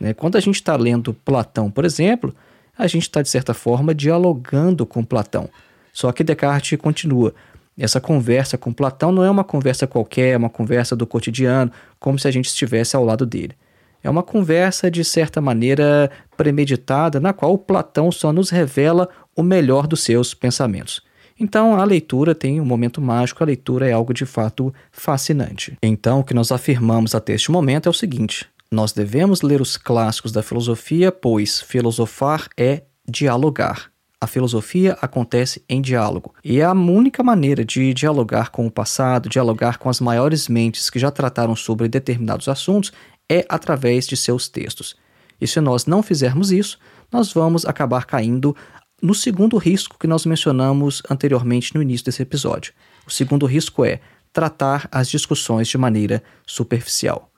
Né? 0.00 0.12
Quando 0.12 0.36
a 0.36 0.40
gente 0.40 0.56
está 0.56 0.76
lendo 0.76 1.14
Platão, 1.14 1.70
por 1.70 1.84
exemplo, 1.84 2.34
a 2.76 2.86
gente 2.86 3.02
está, 3.02 3.22
de 3.22 3.28
certa 3.28 3.54
forma, 3.54 3.94
dialogando 3.94 4.84
com 4.84 5.04
Platão. 5.04 5.48
Só 5.92 6.12
que 6.12 6.24
Descartes 6.24 6.78
continua. 6.78 7.34
Essa 7.78 8.00
conversa 8.00 8.58
com 8.58 8.72
Platão 8.72 9.10
não 9.10 9.24
é 9.24 9.30
uma 9.30 9.44
conversa 9.44 9.86
qualquer, 9.86 10.34
é 10.34 10.36
uma 10.36 10.50
conversa 10.50 10.94
do 10.94 11.06
cotidiano, 11.06 11.72
como 11.98 12.18
se 12.18 12.28
a 12.28 12.30
gente 12.30 12.46
estivesse 12.46 12.94
ao 12.94 13.04
lado 13.04 13.24
dele. 13.24 13.54
É 14.02 14.08
uma 14.08 14.22
conversa, 14.22 14.90
de 14.90 15.04
certa 15.04 15.40
maneira, 15.40 16.10
premeditada, 16.36 17.20
na 17.20 17.32
qual 17.32 17.56
Platão 17.58 18.10
só 18.10 18.32
nos 18.32 18.50
revela 18.50 19.08
o 19.36 19.42
melhor 19.42 19.86
dos 19.86 20.02
seus 20.02 20.34
pensamentos. 20.34 21.02
Então, 21.38 21.80
a 21.80 21.84
leitura 21.84 22.34
tem 22.34 22.60
um 22.60 22.64
momento 22.64 23.00
mágico, 23.00 23.42
a 23.42 23.46
leitura 23.46 23.88
é 23.88 23.92
algo 23.92 24.12
de 24.12 24.26
fato 24.26 24.72
fascinante. 24.92 25.76
Então, 25.82 26.20
o 26.20 26.24
que 26.24 26.34
nós 26.34 26.52
afirmamos 26.52 27.14
até 27.14 27.32
este 27.32 27.50
momento 27.50 27.88
é 27.88 27.90
o 27.90 27.94
seguinte: 27.94 28.46
nós 28.70 28.92
devemos 28.92 29.40
ler 29.40 29.60
os 29.60 29.78
clássicos 29.78 30.32
da 30.32 30.42
filosofia, 30.42 31.10
pois 31.10 31.62
filosofar 31.62 32.46
é 32.58 32.82
dialogar. 33.08 33.90
A 34.22 34.26
filosofia 34.26 34.98
acontece 35.00 35.64
em 35.66 35.80
diálogo. 35.80 36.34
E 36.44 36.60
é 36.60 36.64
a 36.64 36.72
única 36.72 37.22
maneira 37.22 37.64
de 37.64 37.94
dialogar 37.94 38.50
com 38.50 38.66
o 38.66 38.70
passado, 38.70 39.30
dialogar 39.30 39.78
com 39.78 39.88
as 39.88 39.98
maiores 39.98 40.46
mentes 40.46 40.90
que 40.90 40.98
já 40.98 41.10
trataram 41.10 41.56
sobre 41.56 41.88
determinados 41.88 42.46
assuntos, 42.46 42.92
é 43.30 43.46
através 43.48 44.06
de 44.06 44.18
seus 44.18 44.46
textos. 44.46 44.94
E 45.40 45.46
se 45.46 45.58
nós 45.58 45.86
não 45.86 46.02
fizermos 46.02 46.52
isso, 46.52 46.78
nós 47.10 47.32
vamos 47.32 47.64
acabar 47.64 48.04
caindo 48.04 48.54
no 49.02 49.14
segundo 49.14 49.56
risco 49.56 49.96
que 49.98 50.06
nós 50.06 50.26
mencionamos 50.26 51.02
anteriormente 51.08 51.74
no 51.74 51.80
início 51.80 52.04
desse 52.04 52.20
episódio. 52.20 52.74
O 53.06 53.10
segundo 53.10 53.46
risco 53.46 53.86
é 53.86 54.00
tratar 54.34 54.86
as 54.92 55.08
discussões 55.08 55.66
de 55.66 55.78
maneira 55.78 56.22
superficial. 56.46 57.29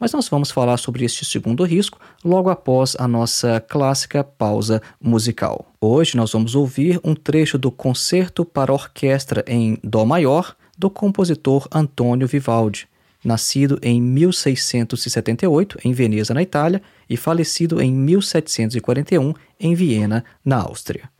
Mas 0.00 0.12
nós 0.12 0.26
vamos 0.30 0.50
falar 0.50 0.78
sobre 0.78 1.04
este 1.04 1.26
segundo 1.26 1.62
risco 1.62 2.00
logo 2.24 2.48
após 2.48 2.96
a 2.98 3.06
nossa 3.06 3.60
clássica 3.60 4.24
pausa 4.24 4.80
musical. 4.98 5.66
Hoje 5.78 6.16
nós 6.16 6.32
vamos 6.32 6.54
ouvir 6.54 6.98
um 7.04 7.14
trecho 7.14 7.58
do 7.58 7.70
Concerto 7.70 8.42
para 8.42 8.72
Orquestra 8.72 9.44
em 9.46 9.78
Dó 9.84 10.06
Maior 10.06 10.56
do 10.78 10.88
compositor 10.88 11.68
Antônio 11.70 12.26
Vivaldi, 12.26 12.88
nascido 13.22 13.78
em 13.82 14.00
1678 14.00 15.78
em 15.84 15.92
Veneza, 15.92 16.32
na 16.32 16.40
Itália, 16.40 16.80
e 17.08 17.18
falecido 17.18 17.82
em 17.82 17.92
1741 17.92 19.34
em 19.60 19.74
Viena, 19.74 20.24
na 20.42 20.62
Áustria. 20.62 21.10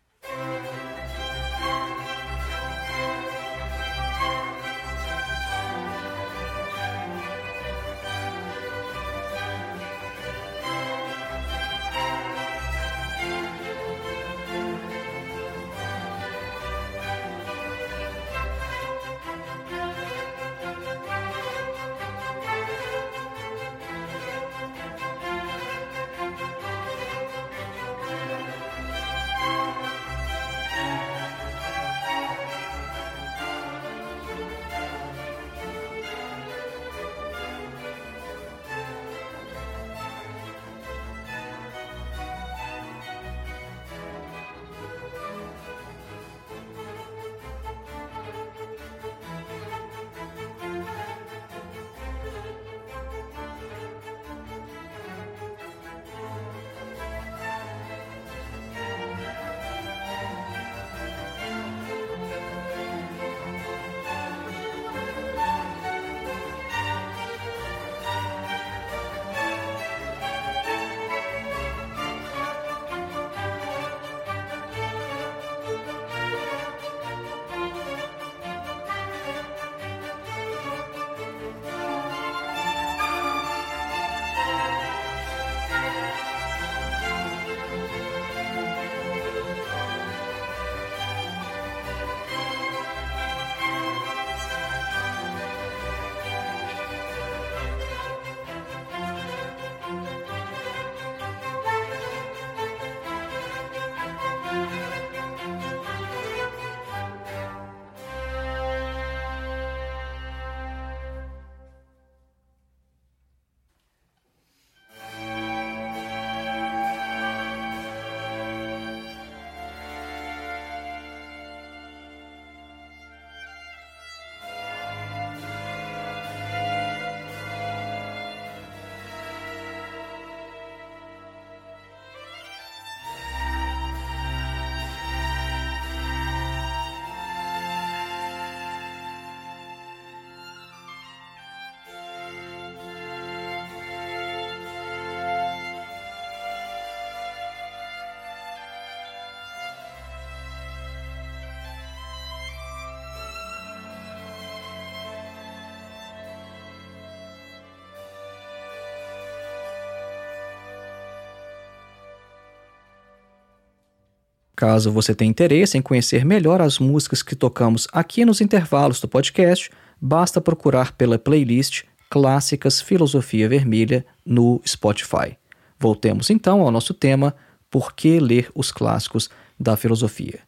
Caso 164.61 164.93
você 164.93 165.15
tenha 165.15 165.31
interesse 165.31 165.79
em 165.79 165.81
conhecer 165.81 166.23
melhor 166.23 166.61
as 166.61 166.79
músicas 166.79 167.23
que 167.23 167.35
tocamos 167.35 167.89
aqui 167.95 168.27
nos 168.27 168.43
intervalos 168.43 169.01
do 169.01 169.09
podcast, 169.09 169.71
basta 169.99 170.39
procurar 170.39 170.93
pela 170.93 171.19
playlist 171.19 171.85
Clássicas 172.11 172.79
Filosofia 172.79 173.49
Vermelha 173.49 174.05
no 174.23 174.61
Spotify. 174.69 175.39
Voltemos 175.79 176.29
então 176.29 176.61
ao 176.61 176.71
nosso 176.71 176.93
tema: 176.93 177.35
Por 177.71 177.95
que 177.95 178.21
ler 178.21 178.51
os 178.55 178.71
clássicos 178.71 179.31
da 179.59 179.79
filosofia? 179.79 180.41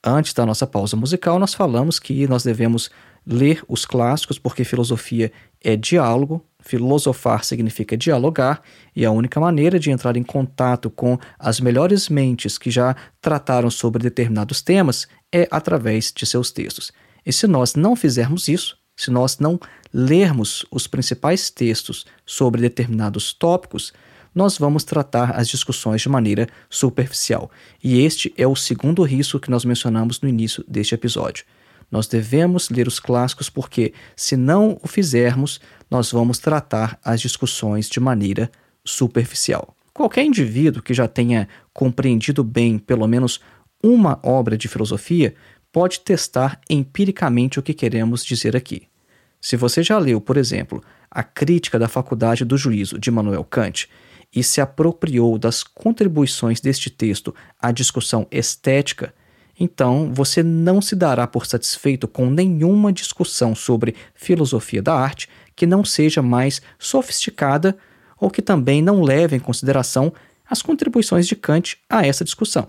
Antes 0.00 0.32
da 0.32 0.46
nossa 0.46 0.64
pausa 0.64 0.96
musical, 0.96 1.36
nós 1.36 1.52
falamos 1.52 1.98
que 1.98 2.28
nós 2.28 2.44
devemos 2.44 2.88
ler 3.26 3.62
os 3.66 3.84
clássicos 3.84 4.38
porque 4.38 4.64
filosofia 4.64 5.32
é 5.62 5.74
diálogo, 5.74 6.44
filosofar 6.60 7.44
significa 7.44 7.96
dialogar, 7.96 8.62
e 8.94 9.04
a 9.04 9.10
única 9.10 9.40
maneira 9.40 9.78
de 9.78 9.90
entrar 9.90 10.16
em 10.16 10.22
contato 10.22 10.88
com 10.88 11.18
as 11.38 11.58
melhores 11.60 12.08
mentes 12.08 12.56
que 12.56 12.70
já 12.70 12.94
trataram 13.20 13.70
sobre 13.70 14.02
determinados 14.02 14.62
temas 14.62 15.08
é 15.32 15.48
através 15.50 16.12
de 16.14 16.24
seus 16.24 16.52
textos. 16.52 16.92
E 17.24 17.32
se 17.32 17.46
nós 17.46 17.74
não 17.74 17.96
fizermos 17.96 18.46
isso, 18.46 18.78
se 18.96 19.10
nós 19.10 19.38
não 19.38 19.58
lermos 19.92 20.64
os 20.70 20.86
principais 20.86 21.50
textos 21.50 22.06
sobre 22.24 22.60
determinados 22.60 23.32
tópicos, 23.32 23.92
nós 24.34 24.58
vamos 24.58 24.84
tratar 24.84 25.30
as 25.30 25.48
discussões 25.48 26.02
de 26.02 26.08
maneira 26.08 26.46
superficial. 26.68 27.50
E 27.82 28.02
este 28.02 28.32
é 28.36 28.46
o 28.46 28.54
segundo 28.54 29.02
risco 29.02 29.40
que 29.40 29.50
nós 29.50 29.64
mencionamos 29.64 30.20
no 30.20 30.28
início 30.28 30.62
deste 30.68 30.94
episódio. 30.94 31.44
Nós 31.90 32.06
devemos 32.06 32.68
ler 32.68 32.88
os 32.88 32.98
clássicos 32.98 33.48
porque, 33.48 33.92
se 34.16 34.36
não 34.36 34.78
o 34.82 34.88
fizermos, 34.88 35.60
nós 35.90 36.10
vamos 36.10 36.38
tratar 36.38 36.98
as 37.04 37.20
discussões 37.20 37.88
de 37.88 38.00
maneira 38.00 38.50
superficial. 38.84 39.74
Qualquer 39.92 40.24
indivíduo 40.24 40.82
que 40.82 40.92
já 40.92 41.08
tenha 41.08 41.48
compreendido 41.72 42.44
bem 42.44 42.78
pelo 42.78 43.06
menos 43.06 43.40
uma 43.82 44.20
obra 44.22 44.56
de 44.58 44.68
filosofia 44.68 45.34
pode 45.72 46.00
testar 46.00 46.60
empiricamente 46.68 47.58
o 47.58 47.62
que 47.62 47.74
queremos 47.74 48.24
dizer 48.24 48.56
aqui. 48.56 48.88
Se 49.40 49.56
você 49.56 49.82
já 49.82 49.98
leu, 49.98 50.20
por 50.20 50.36
exemplo, 50.36 50.82
a 51.10 51.22
Crítica 51.22 51.78
da 51.78 51.88
Faculdade 51.88 52.44
do 52.44 52.58
Juízo 52.58 52.98
de 52.98 53.10
Manuel 53.10 53.44
Kant 53.44 53.88
e 54.34 54.42
se 54.42 54.60
apropriou 54.60 55.38
das 55.38 55.62
contribuições 55.62 56.60
deste 56.60 56.90
texto 56.90 57.34
à 57.60 57.70
discussão 57.70 58.26
estética, 58.30 59.14
então 59.58 60.12
você 60.12 60.42
não 60.42 60.80
se 60.82 60.94
dará 60.94 61.26
por 61.26 61.46
satisfeito 61.46 62.06
com 62.06 62.30
nenhuma 62.30 62.92
discussão 62.92 63.54
sobre 63.54 63.94
filosofia 64.14 64.82
da 64.82 64.94
arte 64.94 65.28
que 65.54 65.66
não 65.66 65.84
seja 65.84 66.20
mais 66.20 66.60
sofisticada 66.78 67.76
ou 68.20 68.30
que 68.30 68.42
também 68.42 68.82
não 68.82 69.02
leve 69.02 69.36
em 69.36 69.40
consideração 69.40 70.12
as 70.48 70.62
contribuições 70.62 71.26
de 71.26 71.34
Kant 71.34 71.78
a 71.88 72.06
essa 72.06 72.24
discussão. 72.24 72.68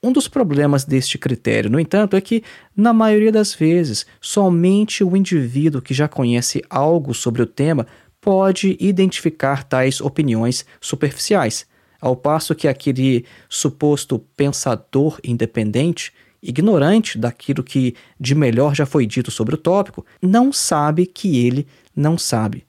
Um 0.00 0.12
dos 0.12 0.28
problemas 0.28 0.84
deste 0.84 1.18
critério, 1.18 1.68
no 1.68 1.80
entanto, 1.80 2.14
é 2.14 2.20
que, 2.20 2.44
na 2.76 2.92
maioria 2.92 3.32
das 3.32 3.52
vezes, 3.52 4.06
somente 4.20 5.02
o 5.02 5.16
indivíduo 5.16 5.82
que 5.82 5.92
já 5.92 6.06
conhece 6.06 6.62
algo 6.70 7.12
sobre 7.12 7.42
o 7.42 7.46
tema 7.46 7.84
pode 8.20 8.76
identificar 8.78 9.64
tais 9.64 10.00
opiniões 10.00 10.64
superficiais, 10.80 11.66
ao 12.00 12.14
passo 12.14 12.54
que 12.54 12.68
aquele 12.68 13.24
suposto 13.48 14.20
pensador 14.36 15.18
independente, 15.24 16.12
ignorante 16.40 17.18
daquilo 17.18 17.64
que 17.64 17.96
de 18.20 18.36
melhor 18.36 18.76
já 18.76 18.86
foi 18.86 19.04
dito 19.04 19.32
sobre 19.32 19.56
o 19.56 19.58
tópico, 19.58 20.06
não 20.22 20.52
sabe 20.52 21.06
que 21.06 21.44
ele 21.44 21.66
não 21.96 22.16
sabe. 22.16 22.64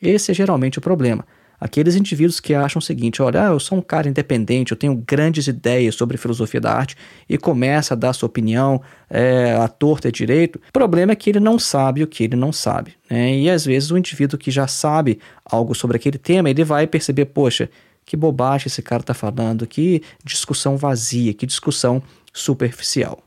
Esse 0.00 0.32
é 0.32 0.34
geralmente 0.34 0.80
o 0.80 0.82
problema. 0.82 1.24
Aqueles 1.62 1.94
indivíduos 1.94 2.40
que 2.40 2.54
acham 2.54 2.80
o 2.80 2.82
seguinte: 2.82 3.22
olha, 3.22 3.46
ah, 3.46 3.52
eu 3.52 3.60
sou 3.60 3.78
um 3.78 3.80
cara 3.80 4.08
independente, 4.08 4.72
eu 4.72 4.76
tenho 4.76 4.96
grandes 4.96 5.46
ideias 5.46 5.94
sobre 5.94 6.16
filosofia 6.16 6.60
da 6.60 6.72
arte 6.72 6.96
e 7.28 7.38
começa 7.38 7.94
a 7.94 7.96
dar 7.96 8.12
sua 8.14 8.26
opinião 8.26 8.82
é, 9.08 9.54
à 9.54 9.68
torta 9.68 10.08
e 10.08 10.12
direito. 10.12 10.56
O 10.70 10.72
problema 10.72 11.12
é 11.12 11.14
que 11.14 11.30
ele 11.30 11.38
não 11.38 11.60
sabe 11.60 12.02
o 12.02 12.08
que 12.08 12.24
ele 12.24 12.34
não 12.34 12.52
sabe. 12.52 12.94
Né? 13.08 13.36
E 13.36 13.48
às 13.48 13.64
vezes 13.64 13.92
o 13.92 13.96
indivíduo 13.96 14.36
que 14.36 14.50
já 14.50 14.66
sabe 14.66 15.20
algo 15.44 15.72
sobre 15.72 15.98
aquele 15.98 16.18
tema, 16.18 16.50
ele 16.50 16.64
vai 16.64 16.84
perceber: 16.84 17.26
poxa, 17.26 17.70
que 18.04 18.16
bobagem 18.16 18.66
esse 18.66 18.82
cara 18.82 19.02
está 19.02 19.14
falando, 19.14 19.64
que 19.64 20.02
discussão 20.24 20.76
vazia, 20.76 21.32
que 21.32 21.46
discussão 21.46 22.02
superficial. 22.32 23.22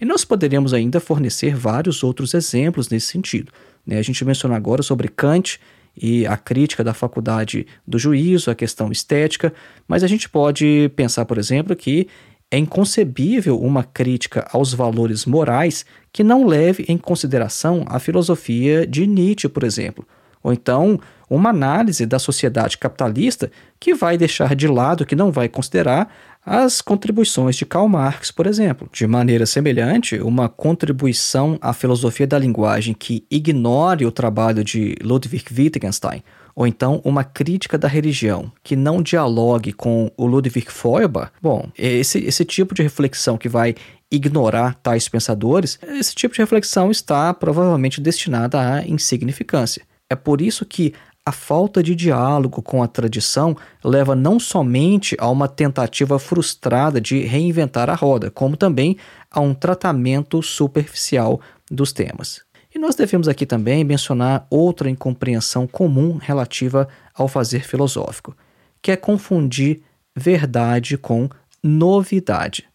E 0.00 0.06
nós 0.06 0.24
poderíamos 0.24 0.72
ainda 0.72 1.00
fornecer 1.00 1.54
vários 1.54 2.02
outros 2.02 2.32
exemplos 2.32 2.88
nesse 2.88 3.08
sentido. 3.08 3.52
Né? 3.86 3.98
A 3.98 4.02
gente 4.02 4.24
mencionou 4.24 4.56
agora 4.56 4.82
sobre 4.82 5.06
Kant 5.08 5.60
e 5.96 6.26
a 6.26 6.36
crítica 6.36 6.82
da 6.82 6.94
faculdade 6.94 7.66
do 7.86 7.98
juízo, 7.98 8.50
a 8.50 8.54
questão 8.54 8.90
estética, 8.90 9.52
mas 9.86 10.02
a 10.02 10.06
gente 10.06 10.28
pode 10.28 10.90
pensar, 10.96 11.24
por 11.24 11.38
exemplo, 11.38 11.74
que 11.76 12.08
é 12.50 12.58
inconcebível 12.58 13.60
uma 13.60 13.82
crítica 13.82 14.46
aos 14.52 14.72
valores 14.72 15.26
morais 15.26 15.84
que 16.12 16.22
não 16.22 16.46
leve 16.46 16.84
em 16.88 16.96
consideração 16.96 17.84
a 17.88 17.98
filosofia 17.98 18.86
de 18.86 19.06
Nietzsche, 19.06 19.48
por 19.48 19.64
exemplo, 19.64 20.06
ou 20.42 20.52
então 20.52 21.00
uma 21.28 21.50
análise 21.50 22.06
da 22.06 22.18
sociedade 22.18 22.78
capitalista 22.78 23.50
que 23.80 23.94
vai 23.94 24.16
deixar 24.16 24.54
de 24.54 24.68
lado, 24.68 25.06
que 25.06 25.16
não 25.16 25.32
vai 25.32 25.48
considerar 25.48 26.12
as 26.44 26.82
contribuições 26.82 27.56
de 27.56 27.64
Karl 27.64 27.88
Marx, 27.88 28.30
por 28.30 28.46
exemplo. 28.46 28.88
De 28.92 29.06
maneira 29.06 29.46
semelhante, 29.46 30.20
uma 30.20 30.48
contribuição 30.48 31.58
à 31.60 31.72
filosofia 31.72 32.26
da 32.26 32.38
linguagem 32.38 32.94
que 32.94 33.24
ignore 33.30 34.04
o 34.04 34.12
trabalho 34.12 34.62
de 34.62 34.94
Ludwig 35.02 35.44
Wittgenstein, 35.56 36.22
ou 36.54 36.66
então 36.66 37.00
uma 37.04 37.24
crítica 37.24 37.78
da 37.78 37.88
religião 37.88 38.52
que 38.62 38.76
não 38.76 39.02
dialogue 39.02 39.72
com 39.72 40.10
o 40.16 40.26
Ludwig 40.26 40.70
Feuerbach, 40.70 41.32
bom, 41.40 41.68
esse, 41.76 42.18
esse 42.18 42.44
tipo 42.44 42.74
de 42.74 42.82
reflexão 42.82 43.36
que 43.38 43.48
vai 43.48 43.74
ignorar 44.10 44.74
tais 44.76 45.08
pensadores, 45.08 45.78
esse 45.82 46.14
tipo 46.14 46.34
de 46.34 46.40
reflexão 46.40 46.90
está 46.90 47.32
provavelmente 47.34 48.00
destinada 48.00 48.60
à 48.60 48.86
insignificância. 48.86 49.82
É 50.08 50.14
por 50.14 50.40
isso 50.40 50.64
que 50.64 50.92
a 51.26 51.32
falta 51.32 51.82
de 51.82 51.94
diálogo 51.94 52.60
com 52.60 52.82
a 52.82 52.88
tradição 52.88 53.56
leva 53.82 54.14
não 54.14 54.38
somente 54.38 55.16
a 55.18 55.28
uma 55.30 55.48
tentativa 55.48 56.18
frustrada 56.18 57.00
de 57.00 57.20
reinventar 57.20 57.88
a 57.88 57.94
roda, 57.94 58.30
como 58.30 58.58
também 58.58 58.98
a 59.30 59.40
um 59.40 59.54
tratamento 59.54 60.42
superficial 60.42 61.40
dos 61.70 61.92
temas. 61.92 62.42
E 62.74 62.78
nós 62.78 62.94
devemos 62.94 63.26
aqui 63.26 63.46
também 63.46 63.82
mencionar 63.84 64.46
outra 64.50 64.90
incompreensão 64.90 65.66
comum 65.66 66.18
relativa 66.20 66.88
ao 67.14 67.26
fazer 67.26 67.64
filosófico, 67.66 68.36
que 68.82 68.90
é 68.90 68.96
confundir 68.96 69.80
verdade 70.14 70.98
com 70.98 71.30
novidade. 71.62 72.68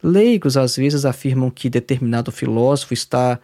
Leigos 0.00 0.56
às 0.56 0.76
vezes 0.76 1.04
afirmam 1.04 1.50
que 1.50 1.68
determinado 1.68 2.30
filósofo 2.30 2.94
está 2.94 3.40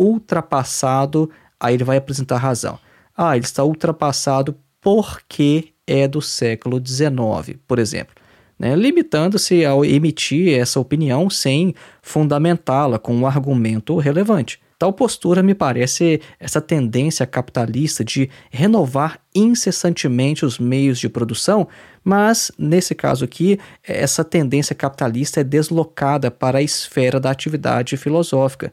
ultrapassado, 0.00 1.30
aí 1.60 1.74
ele 1.74 1.84
vai 1.84 1.98
apresentar 1.98 2.38
razão 2.38 2.78
ah, 3.20 3.36
ele 3.36 3.44
está 3.44 3.64
ultrapassado 3.64 4.56
porque 4.80 5.70
é 5.84 6.06
do 6.06 6.22
século 6.22 6.80
XIX, 6.84 7.58
por 7.66 7.80
exemplo. 7.80 8.14
Né? 8.56 8.76
Limitando-se 8.76 9.64
ao 9.64 9.84
emitir 9.84 10.56
essa 10.56 10.78
opinião 10.78 11.28
sem 11.28 11.74
fundamentá-la 12.00 12.96
com 12.96 13.12
um 13.14 13.26
argumento 13.26 13.96
relevante. 13.98 14.60
Tal 14.78 14.92
postura 14.92 15.42
me 15.42 15.56
parece 15.56 16.20
essa 16.38 16.60
tendência 16.60 17.26
capitalista 17.26 18.04
de 18.04 18.30
renovar 18.48 19.18
incessantemente 19.34 20.46
os 20.46 20.60
meios 20.60 21.00
de 21.00 21.08
produção, 21.08 21.66
mas 22.04 22.52
nesse 22.56 22.94
caso 22.94 23.24
aqui, 23.24 23.58
essa 23.82 24.22
tendência 24.22 24.76
capitalista 24.76 25.40
é 25.40 25.44
deslocada 25.44 26.30
para 26.30 26.58
a 26.58 26.62
esfera 26.62 27.18
da 27.18 27.28
atividade 27.28 27.96
filosófica. 27.96 28.72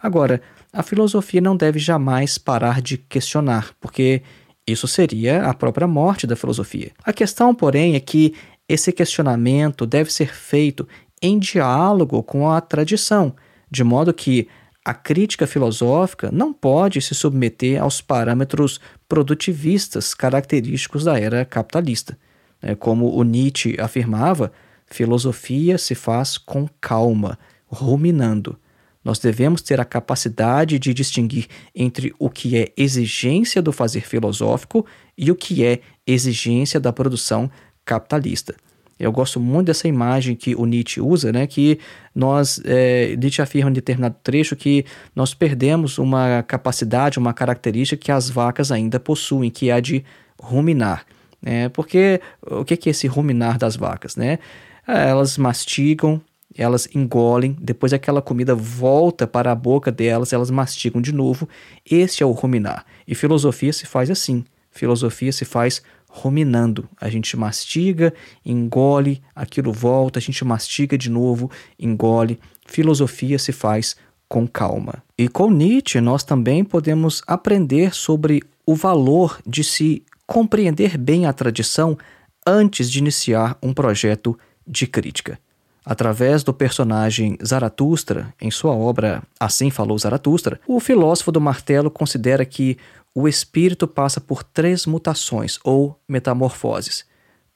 Agora, 0.00 0.40
a 0.72 0.82
filosofia 0.82 1.40
não 1.40 1.56
deve 1.56 1.78
jamais 1.78 2.38
parar 2.38 2.80
de 2.80 2.96
questionar, 2.96 3.72
porque 3.80 4.22
isso 4.66 4.86
seria 4.86 5.44
a 5.44 5.54
própria 5.54 5.86
morte 5.86 6.26
da 6.26 6.36
filosofia. 6.36 6.92
A 7.02 7.12
questão, 7.12 7.54
porém, 7.54 7.96
é 7.96 8.00
que 8.00 8.34
esse 8.68 8.92
questionamento 8.92 9.84
deve 9.84 10.12
ser 10.12 10.32
feito 10.32 10.86
em 11.20 11.38
diálogo 11.38 12.22
com 12.22 12.48
a 12.48 12.60
tradição, 12.60 13.34
de 13.70 13.82
modo 13.82 14.14
que 14.14 14.48
a 14.84 14.94
crítica 14.94 15.46
filosófica 15.46 16.30
não 16.32 16.52
pode 16.52 17.00
se 17.02 17.14
submeter 17.14 17.82
aos 17.82 18.00
parâmetros 18.00 18.80
produtivistas 19.08 20.14
característicos 20.14 21.04
da 21.04 21.18
era 21.18 21.44
capitalista. 21.44 22.16
É, 22.62 22.74
como 22.74 23.14
o 23.14 23.22
Nietzsche 23.22 23.76
afirmava, 23.78 24.52
filosofia 24.86 25.78
se 25.78 25.94
faz 25.94 26.38
com 26.38 26.68
calma, 26.80 27.38
ruminando. 27.66 28.58
Nós 29.04 29.18
devemos 29.18 29.62
ter 29.62 29.80
a 29.80 29.84
capacidade 29.84 30.78
de 30.78 30.92
distinguir 30.92 31.46
entre 31.74 32.14
o 32.18 32.28
que 32.28 32.56
é 32.56 32.72
exigência 32.76 33.62
do 33.62 33.72
fazer 33.72 34.02
filosófico 34.02 34.84
e 35.16 35.30
o 35.30 35.34
que 35.34 35.64
é 35.64 35.80
exigência 36.06 36.78
da 36.78 36.92
produção 36.92 37.50
capitalista. 37.84 38.54
Eu 38.98 39.10
gosto 39.10 39.40
muito 39.40 39.68
dessa 39.68 39.88
imagem 39.88 40.36
que 40.36 40.54
o 40.54 40.66
Nietzsche 40.66 41.00
usa, 41.00 41.32
né? 41.32 41.46
Que 41.46 41.78
nós, 42.14 42.60
é, 42.66 43.16
Nietzsche 43.16 43.40
afirma 43.40 43.70
em 43.70 43.72
determinado 43.72 44.14
trecho 44.22 44.54
que 44.54 44.84
nós 45.16 45.32
perdemos 45.32 45.96
uma 45.96 46.42
capacidade, 46.42 47.18
uma 47.18 47.32
característica 47.32 47.96
que 47.96 48.12
as 48.12 48.28
vacas 48.28 48.70
ainda 48.70 49.00
possuem, 49.00 49.50
que 49.50 49.70
é 49.70 49.72
a 49.72 49.80
de 49.80 50.04
ruminar. 50.38 51.06
Né? 51.40 51.70
Porque 51.70 52.20
o 52.42 52.62
que 52.62 52.74
é 52.74 52.90
esse 52.90 53.06
ruminar 53.06 53.56
das 53.56 53.74
vacas, 53.74 54.16
né? 54.16 54.38
É, 54.86 55.08
elas 55.08 55.38
mastigam, 55.38 56.20
elas 56.56 56.88
engolem, 56.94 57.56
depois 57.60 57.92
aquela 57.92 58.20
comida 58.20 58.54
volta 58.54 59.26
para 59.26 59.52
a 59.52 59.54
boca 59.54 59.92
delas, 59.92 60.32
elas 60.32 60.50
mastigam 60.50 61.00
de 61.00 61.12
novo. 61.12 61.48
Esse 61.88 62.22
é 62.22 62.26
o 62.26 62.32
ruminar. 62.32 62.84
E 63.06 63.14
filosofia 63.14 63.72
se 63.72 63.86
faz 63.86 64.10
assim. 64.10 64.44
Filosofia 64.70 65.32
se 65.32 65.44
faz 65.44 65.82
ruminando. 66.08 66.88
A 67.00 67.08
gente 67.08 67.36
mastiga, 67.36 68.12
engole, 68.44 69.22
aquilo 69.34 69.72
volta, 69.72 70.18
a 70.18 70.22
gente 70.22 70.44
mastiga 70.44 70.98
de 70.98 71.08
novo, 71.08 71.50
engole. 71.78 72.38
Filosofia 72.66 73.38
se 73.38 73.52
faz 73.52 73.96
com 74.28 74.46
calma. 74.46 75.02
E 75.16 75.28
com 75.28 75.50
Nietzsche, 75.50 76.00
nós 76.00 76.24
também 76.24 76.64
podemos 76.64 77.22
aprender 77.26 77.94
sobre 77.94 78.42
o 78.66 78.74
valor 78.74 79.40
de 79.46 79.64
se 79.64 80.04
compreender 80.26 80.96
bem 80.96 81.26
a 81.26 81.32
tradição 81.32 81.98
antes 82.46 82.90
de 82.90 82.98
iniciar 82.98 83.58
um 83.62 83.72
projeto 83.72 84.38
de 84.66 84.86
crítica. 84.86 85.38
Através 85.84 86.42
do 86.42 86.52
personagem 86.52 87.38
Zaratustra, 87.44 88.32
em 88.40 88.50
sua 88.50 88.72
obra 88.72 89.22
Assim 89.38 89.70
Falou 89.70 89.98
Zaratustra, 89.98 90.60
o 90.66 90.78
filósofo 90.78 91.32
do 91.32 91.40
martelo 91.40 91.90
considera 91.90 92.44
que 92.44 92.76
o 93.14 93.26
espírito 93.26 93.88
passa 93.88 94.20
por 94.20 94.42
três 94.42 94.86
mutações 94.86 95.58
ou 95.64 95.98
metamorfoses. 96.08 97.04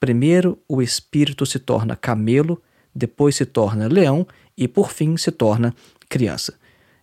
Primeiro, 0.01 0.59
o 0.69 0.83
espírito 0.83 1.47
se 1.47 1.59
torna 1.59 1.97
camelo, 1.97 2.61
depois 2.95 3.37
se 3.37 3.47
torna 3.47 3.89
leão 3.89 4.27
e, 4.57 4.67
por 4.67 4.91
fim, 4.91 5.17
se 5.17 5.31
torna 5.31 5.75
criança. 6.09 6.55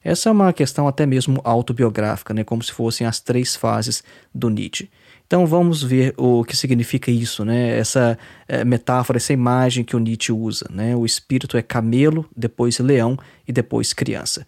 Essa 0.04 0.30
é 0.30 0.32
uma 0.32 0.52
questão 0.52 0.88
até 0.88 1.06
mesmo 1.06 1.40
autobiográfica, 1.44 2.34
né? 2.34 2.44
como 2.44 2.64
se 2.64 2.72
fossem 2.72 3.06
as 3.06 3.20
três 3.20 3.56
fases 3.56 4.04
do 4.34 4.50
Nietzsche. 4.50 4.90
Então 5.32 5.46
vamos 5.46 5.82
ver 5.82 6.14
o 6.18 6.44
que 6.44 6.58
significa 6.58 7.10
isso, 7.10 7.46
né? 7.46 7.80
essa 7.80 8.20
é, 8.50 8.66
metáfora, 8.66 9.16
essa 9.16 9.32
imagem 9.32 9.82
que 9.82 9.96
o 9.96 10.00
Nietzsche 10.00 10.34
usa. 10.34 10.68
Né? 10.70 10.94
O 10.94 11.06
espírito 11.06 11.56
é 11.56 11.62
camelo, 11.62 12.30
depois 12.36 12.78
leão 12.80 13.18
e 13.48 13.54
depois 13.54 13.94
criança. 13.94 14.46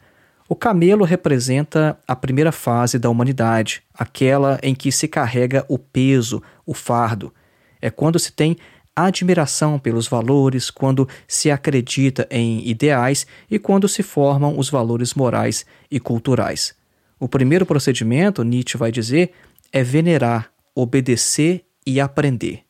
O 0.49 0.57
camelo 0.57 1.05
representa 1.05 1.97
a 2.05 2.17
primeira 2.17 2.51
fase 2.51 2.99
da 2.99 3.09
humanidade, 3.09 3.81
aquela 3.93 4.59
em 4.61 4.75
que 4.75 4.91
se 4.91 5.07
carrega 5.07 5.65
o 5.69 5.79
peso, 5.79 6.43
o 6.65 6.73
fardo. 6.73 7.33
É 7.81 7.89
quando 7.89 8.19
se 8.19 8.33
tem 8.33 8.57
admiração 8.93 9.79
pelos 9.79 10.05
valores, 10.05 10.69
quando 10.69 11.07
se 11.25 11.49
acredita 11.49 12.27
em 12.29 12.67
ideais 12.67 13.25
e 13.49 13.57
quando 13.57 13.87
se 13.87 14.03
formam 14.03 14.59
os 14.59 14.69
valores 14.69 15.13
morais 15.13 15.65
e 15.89 15.97
culturais. 15.97 16.75
O 17.17 17.29
primeiro 17.29 17.65
procedimento, 17.65 18.43
Nietzsche 18.43 18.77
vai 18.77 18.91
dizer, 18.91 19.31
é 19.71 19.81
venerar, 19.81 20.52
obedecer 20.75 21.65
e 21.85 21.99
aprender. 21.99 22.63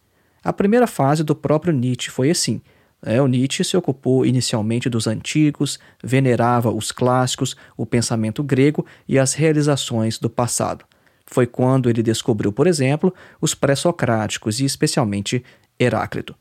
A 0.43 0.51
primeira 0.51 0.87
fase 0.87 1.23
do 1.23 1.35
próprio 1.35 1.73
Nietzsche 1.73 2.09
foi 2.09 2.29
assim. 2.29 2.61
É, 3.05 3.21
o 3.21 3.27
Nietzsche 3.27 3.63
se 3.63 3.75
ocupou 3.75 4.25
inicialmente 4.25 4.89
dos 4.89 5.07
antigos, 5.07 5.77
venerava 6.01 6.71
os 6.71 6.91
clássicos, 6.91 7.55
o 7.75 7.85
pensamento 7.85 8.41
grego 8.41 8.85
e 9.07 9.19
as 9.19 9.33
realizações 9.33 10.17
do 10.17 10.29
passado. 10.29 10.85
Foi 11.25 11.45
quando 11.45 11.89
ele 11.89 12.03
descobriu, 12.03 12.51
por 12.51 12.67
exemplo, 12.67 13.13
os 13.41 13.53
pré-socráticos 13.53 14.59
e 14.59 14.65
especialmente 14.65 15.43
Heráclito. 15.79 16.35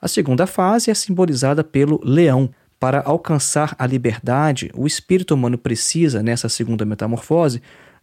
A 0.00 0.08
segunda 0.08 0.46
fase 0.46 0.90
é 0.90 0.94
simbolizada 0.94 1.62
pelo 1.62 2.00
leão. 2.02 2.50
Para 2.78 3.02
alcançar 3.02 3.76
a 3.78 3.86
liberdade, 3.86 4.70
o 4.74 4.86
espírito 4.86 5.34
humano 5.34 5.58
precisa, 5.58 6.22
nessa 6.22 6.48
segunda 6.48 6.86
metamorfose, 6.86 7.60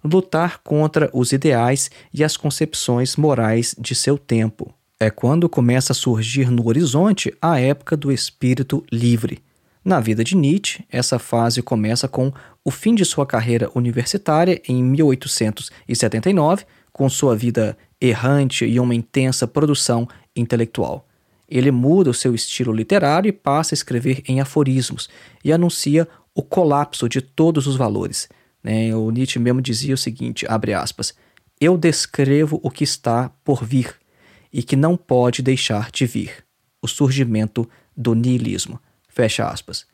lutar 0.08 0.60
contra 0.64 1.10
os 1.14 1.32
ideais 1.32 1.92
e 2.14 2.24
as 2.24 2.36
concepções 2.36 3.16
morais 3.16 3.76
de 3.78 3.94
seu 3.94 4.18
tempo. 4.18 4.74
É 5.00 5.12
quando 5.12 5.48
começa 5.48 5.94
a 5.94 5.96
surgir 5.96 6.50
no 6.50 6.68
horizonte 6.68 7.32
a 7.42 7.60
época 7.60 7.96
do 7.96 8.12
espírito 8.12 8.84
livre. 8.92 9.40
Na 9.86 10.00
vida 10.00 10.24
de 10.24 10.36
Nietzsche, 10.36 10.84
essa 10.92 11.20
fase 11.20 11.62
começa 11.62 12.08
com 12.08 12.34
o 12.66 12.72
fim 12.72 12.96
de 12.96 13.06
sua 13.06 13.26
carreira 13.26 13.70
universitária 13.76 14.62
em 14.68 14.84
1879, 14.84 16.66
com 16.92 17.08
sua 17.08 17.36
vida 17.36 17.78
errante 18.02 18.66
e 18.66 18.80
uma 18.80 18.96
intensa 18.96 19.48
produção 19.48 20.08
intelectual. 20.36 21.08
Ele 21.48 21.72
muda 21.72 22.10
o 22.10 22.14
seu 22.14 22.36
estilo 22.36 22.74
literário 22.74 23.30
e 23.30 23.32
passa 23.32 23.74
a 23.74 23.78
escrever 23.78 24.22
em 24.28 24.42
aforismos 24.42 25.08
e 25.44 25.54
anuncia 25.54 26.08
o 26.36 26.44
colapso 26.44 27.08
de 27.08 27.22
todos 27.22 27.66
os 27.66 27.78
valores. 27.78 28.28
Né? 28.68 28.94
O 28.94 29.10
Nietzsche 29.10 29.40
mesmo 29.40 29.62
dizia 29.62 29.96
o 29.96 29.98
seguinte, 29.98 30.46
abre 30.46 30.74
aspas, 30.74 31.14
eu 31.60 31.78
descrevo 31.78 32.60
o 32.62 32.70
que 32.70 32.84
está 32.84 33.32
por 33.42 33.64
vir 33.64 33.96
e 34.52 34.62
que 34.62 34.76
não 34.76 34.98
pode 34.98 35.42
deixar 35.42 35.90
de 35.90 36.06
vir, 36.06 36.44
o 36.82 36.88
surgimento 36.88 37.68
do 37.96 38.14
niilismo. 38.14 38.78
Fecha 39.08 39.48
aspas. 39.48 39.86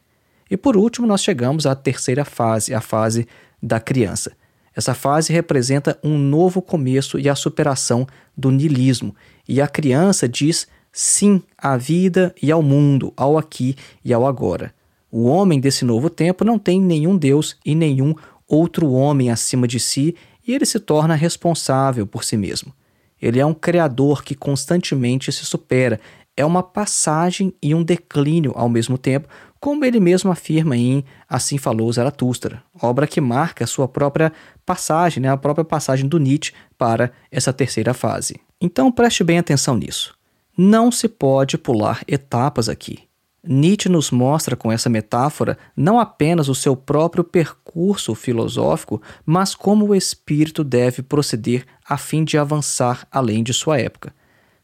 E 0.50 0.58
por 0.58 0.76
último, 0.76 1.06
nós 1.06 1.24
chegamos 1.24 1.68
à 1.68 1.76
terceira 1.76 2.26
fase, 2.26 2.74
a 2.74 2.82
fase 2.82 3.28
da 3.62 3.80
criança. 3.80 4.32
Essa 4.76 4.96
fase 4.96 5.32
representa 5.32 6.00
um 6.04 6.18
novo 6.18 6.60
começo 6.60 7.20
e 7.20 7.30
a 7.30 7.36
superação 7.36 8.08
do 8.36 8.50
niilismo, 8.50 9.16
e 9.48 9.62
a 9.62 9.68
criança 9.68 10.28
diz 10.28 10.68
sim 10.92 11.44
à 11.56 11.78
vida 11.78 12.34
e 12.42 12.52
ao 12.52 12.64
mundo, 12.64 13.14
ao 13.16 13.38
aqui 13.38 13.76
e 14.04 14.12
ao 14.12 14.26
agora. 14.26 14.74
O 15.16 15.26
homem 15.26 15.60
desse 15.60 15.86
novo 15.86 16.10
tempo 16.10 16.44
não 16.44 16.58
tem 16.58 16.82
nenhum 16.82 17.16
Deus 17.16 17.56
e 17.64 17.76
nenhum 17.76 18.16
outro 18.54 18.92
homem 18.92 19.30
acima 19.30 19.68
de 19.68 19.80
si, 19.80 20.16
e 20.46 20.54
ele 20.54 20.66
se 20.66 20.80
torna 20.80 21.16
responsável 21.16 22.06
por 22.06 22.24
si 22.24 22.38
mesmo. 22.38 22.74
Ele 23.22 23.39
é 23.39 23.46
um 23.46 23.54
criador 23.54 24.24
que 24.24 24.36
constantemente 24.36 25.32
se 25.32 25.46
supera. 25.46 26.00
É 26.36 26.46
uma 26.46 26.62
passagem 26.62 27.54
e 27.62 27.74
um 27.74 27.84
declínio 27.84 28.52
ao 28.56 28.68
mesmo 28.68 28.98
tempo, 28.98 29.30
como 29.60 29.86
ele 29.86 30.00
mesmo 30.00 30.30
afirma 30.30 30.76
em 30.76 31.06
Assim 31.30 31.58
Falou 31.58 31.92
Zaratustra, 31.94 32.62
obra 32.82 33.08
que 33.08 33.22
marca 33.22 33.63
a 33.63 33.68
sua 33.68 33.88
própria 33.88 34.34
passagem, 34.66 35.24
né, 35.24 35.30
a 35.30 35.38
própria 35.38 35.63
passagem 35.63 36.06
do 36.06 36.20
Nietzsche 36.20 36.52
para 36.78 37.12
essa 37.32 37.54
terceira 37.54 37.94
fase. 37.94 38.36
Então 38.60 38.92
preste 38.92 39.24
bem 39.24 39.38
atenção 39.38 39.78
nisso. 39.78 40.13
Não 40.58 40.92
se 40.92 41.08
pode 41.08 41.58
pular 41.58 42.04
etapas 42.08 42.68
aqui. 42.68 43.00
Nietzsche 43.45 43.89
nos 43.89 44.10
mostra 44.10 44.56
com 44.56 44.71
essa 44.71 44.89
metáfora 44.89 45.58
não 45.75 45.99
apenas 45.99 46.47
o 46.47 46.56
seu 46.56 46.77
próprio 46.77 47.25
percurso 47.25 48.15
filosófico, 48.15 49.01
mas 49.25 49.53
como 49.53 49.88
o 49.88 49.95
espírito 49.95 50.63
deve 50.63 51.01
proceder 51.01 51.65
a 51.86 51.97
fim 51.97 52.23
de 52.23 52.38
avançar 52.38 53.06
além 53.12 53.43
de 53.43 53.53
sua 53.53 53.77
época. 53.77 54.15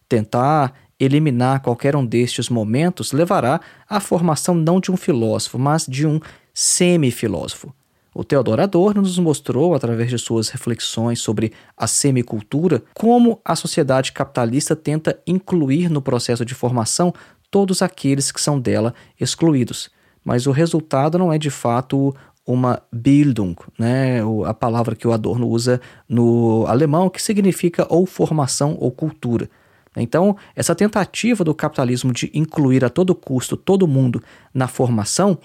Tentar 0.07 0.73
eliminar 0.97 1.61
qualquer 1.61 1.93
um 1.93 2.05
destes 2.05 2.47
momentos 2.47 3.11
levará 3.11 3.59
à 3.87 3.99
formação 3.99 4.55
não 4.55 4.79
de 4.79 4.91
um 4.91 4.97
filósofo, 4.97 5.59
mas 5.59 5.85
de 5.85 6.07
um 6.07 6.19
semifilósofo. 6.53 7.73
O 8.13 8.23
Theodor 8.23 8.59
Adorno 8.59 9.01
nos 9.01 9.19
mostrou, 9.19 9.75
através 9.75 10.09
de 10.09 10.17
suas 10.17 10.49
reflexões 10.49 11.19
sobre 11.19 11.53
a 11.77 11.85
semicultura, 11.85 12.83
como 12.93 13.39
a 13.45 13.55
sociedade 13.55 14.11
capitalista 14.11 14.75
tenta 14.75 15.21
incluir 15.27 15.89
no 15.89 16.01
processo 16.01 16.43
de 16.43 16.55
formação 16.55 17.13
todos 17.51 17.81
aqueles 17.81 18.31
que 18.31 18.41
são 18.41 18.59
dela 18.59 18.93
excluídos. 19.19 19.89
Mas 20.23 20.47
o 20.47 20.51
resultado 20.51 21.17
não 21.17 21.31
é 21.31 21.37
de 21.37 21.49
fato 21.49 22.15
uma 22.45 22.81
Bildung, 22.91 23.55
né, 23.77 24.21
a 24.45 24.53
palavra 24.53 24.95
que 24.95 25.07
o 25.07 25.13
Adorno 25.13 25.47
usa 25.47 25.79
no 26.07 26.65
alemão, 26.67 27.09
que 27.09 27.21
significa 27.21 27.85
ou 27.89 28.07
formação 28.07 28.75
ou 28.79 28.91
cultura. 28.91 29.47
Então, 29.95 30.35
essa 30.55 30.73
tentativa 30.73 31.43
do 31.43 31.53
capitalismo 31.53 32.11
de 32.11 32.31
incluir 32.33 32.83
a 32.83 32.89
todo 32.89 33.13
custo 33.13 33.55
todo 33.55 33.87
mundo 33.87 34.21
na 34.53 34.67
formação 34.67 35.37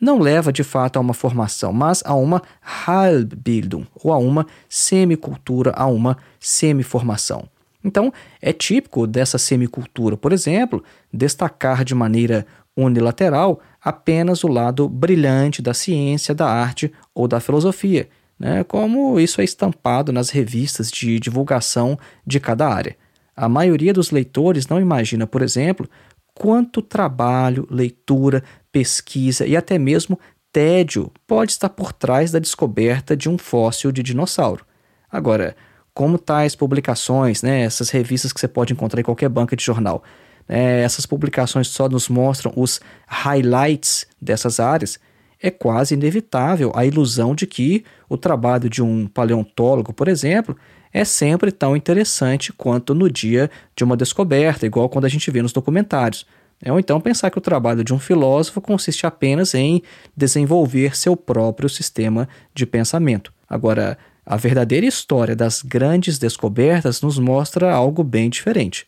não 0.00 0.18
leva 0.18 0.52
de 0.52 0.64
fato 0.64 0.96
a 0.96 1.00
uma 1.00 1.14
formação, 1.14 1.72
mas 1.72 2.02
a 2.04 2.14
uma 2.14 2.42
Halbbildung, 2.60 3.86
ou 3.94 4.12
a 4.12 4.18
uma 4.18 4.46
semicultura, 4.68 5.72
a 5.76 5.86
uma 5.86 6.16
semiformação. 6.40 7.48
Então, 7.84 8.12
é 8.40 8.52
típico 8.52 9.06
dessa 9.06 9.38
semicultura, 9.38 10.16
por 10.16 10.32
exemplo, 10.32 10.82
destacar 11.12 11.84
de 11.84 11.94
maneira 11.94 12.46
unilateral 12.76 13.60
apenas 13.80 14.44
o 14.44 14.48
lado 14.48 14.88
brilhante 14.88 15.60
da 15.60 15.74
ciência, 15.74 16.34
da 16.34 16.46
arte 16.46 16.92
ou 17.14 17.28
da 17.28 17.40
filosofia, 17.40 18.08
né, 18.38 18.64
como 18.64 19.18
isso 19.20 19.40
é 19.40 19.44
estampado 19.44 20.12
nas 20.12 20.30
revistas 20.30 20.90
de 20.90 21.18
divulgação 21.20 21.98
de 22.26 22.40
cada 22.40 22.68
área. 22.68 22.96
A 23.36 23.48
maioria 23.48 23.92
dos 23.92 24.10
leitores 24.10 24.66
não 24.68 24.80
imagina, 24.80 25.26
por 25.26 25.42
exemplo, 25.42 25.88
quanto 26.34 26.80
trabalho, 26.80 27.66
leitura, 27.70 28.42
pesquisa 28.70 29.46
e 29.46 29.56
até 29.56 29.78
mesmo 29.78 30.18
tédio 30.52 31.10
pode 31.26 31.52
estar 31.52 31.70
por 31.70 31.92
trás 31.92 32.30
da 32.30 32.38
descoberta 32.38 33.16
de 33.16 33.28
um 33.28 33.38
fóssil 33.38 33.90
de 33.90 34.02
dinossauro. 34.02 34.64
Agora, 35.10 35.56
como 35.94 36.18
tais 36.18 36.54
publicações, 36.54 37.42
né, 37.42 37.62
essas 37.62 37.90
revistas 37.90 38.32
que 38.32 38.40
você 38.40 38.48
pode 38.48 38.72
encontrar 38.72 39.00
em 39.00 39.04
qualquer 39.04 39.28
banca 39.28 39.54
de 39.54 39.64
jornal, 39.64 40.02
né, 40.48 40.80
essas 40.82 41.06
publicações 41.06 41.68
só 41.68 41.88
nos 41.88 42.08
mostram 42.08 42.52
os 42.56 42.80
highlights 43.06 44.06
dessas 44.20 44.58
áreas, 44.58 44.98
é 45.42 45.50
quase 45.50 45.94
inevitável 45.94 46.72
a 46.74 46.86
ilusão 46.86 47.34
de 47.34 47.46
que 47.46 47.84
o 48.08 48.16
trabalho 48.16 48.70
de 48.70 48.80
um 48.80 49.06
paleontólogo, 49.06 49.92
por 49.92 50.06
exemplo, 50.06 50.56
é 50.92 51.04
sempre 51.04 51.50
tão 51.50 51.74
interessante 51.74 52.52
quanto 52.52 52.94
no 52.94 53.10
dia 53.10 53.50
de 53.74 53.82
uma 53.82 53.96
descoberta, 53.96 54.66
igual 54.66 54.88
quando 54.88 55.06
a 55.06 55.08
gente 55.08 55.30
vê 55.30 55.42
nos 55.42 55.52
documentários. 55.52 56.26
É, 56.64 56.70
ou 56.70 56.78
então 56.78 57.00
pensar 57.00 57.28
que 57.30 57.38
o 57.38 57.40
trabalho 57.40 57.82
de 57.82 57.92
um 57.92 57.98
filósofo 57.98 58.60
consiste 58.60 59.04
apenas 59.04 59.52
em 59.52 59.82
desenvolver 60.16 60.96
seu 60.96 61.16
próprio 61.16 61.68
sistema 61.68 62.28
de 62.54 62.64
pensamento. 62.64 63.32
Agora, 63.48 63.98
a 64.24 64.36
verdadeira 64.36 64.86
história 64.86 65.34
das 65.34 65.62
grandes 65.62 66.18
descobertas 66.18 67.02
nos 67.02 67.18
mostra 67.18 67.72
algo 67.72 68.04
bem 68.04 68.30
diferente. 68.30 68.86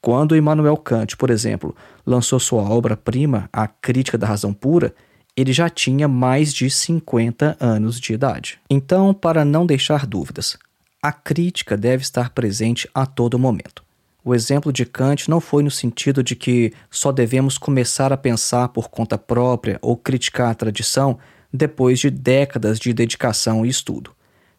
Quando 0.00 0.36
Immanuel 0.36 0.76
Kant, 0.76 1.16
por 1.16 1.30
exemplo, 1.30 1.76
lançou 2.04 2.40
sua 2.40 2.62
obra-prima, 2.62 3.48
A 3.52 3.68
Crítica 3.68 4.18
da 4.18 4.26
Razão 4.26 4.52
Pura, 4.52 4.92
ele 5.36 5.52
já 5.52 5.68
tinha 5.70 6.08
mais 6.08 6.52
de 6.52 6.68
50 6.68 7.56
anos 7.60 8.00
de 8.00 8.12
idade. 8.12 8.58
Então, 8.68 9.14
para 9.14 9.44
não 9.44 9.64
deixar 9.64 10.04
dúvidas, 10.04 10.58
a 11.00 11.12
crítica 11.12 11.76
deve 11.76 12.02
estar 12.02 12.30
presente 12.30 12.88
a 12.92 13.06
todo 13.06 13.38
momento. 13.38 13.82
O 14.24 14.34
exemplo 14.34 14.72
de 14.72 14.84
Kant 14.84 15.28
não 15.28 15.40
foi 15.40 15.62
no 15.62 15.70
sentido 15.70 16.22
de 16.22 16.36
que 16.36 16.72
só 16.90 17.10
devemos 17.10 17.58
começar 17.58 18.12
a 18.12 18.16
pensar 18.16 18.68
por 18.68 18.88
conta 18.88 19.18
própria 19.18 19.78
ou 19.82 19.96
criticar 19.96 20.50
a 20.50 20.54
tradição 20.54 21.18
depois 21.52 21.98
de 21.98 22.10
décadas 22.10 22.78
de 22.78 22.92
dedicação 22.92 23.64
e 23.64 23.68
estudo. 23.68 24.12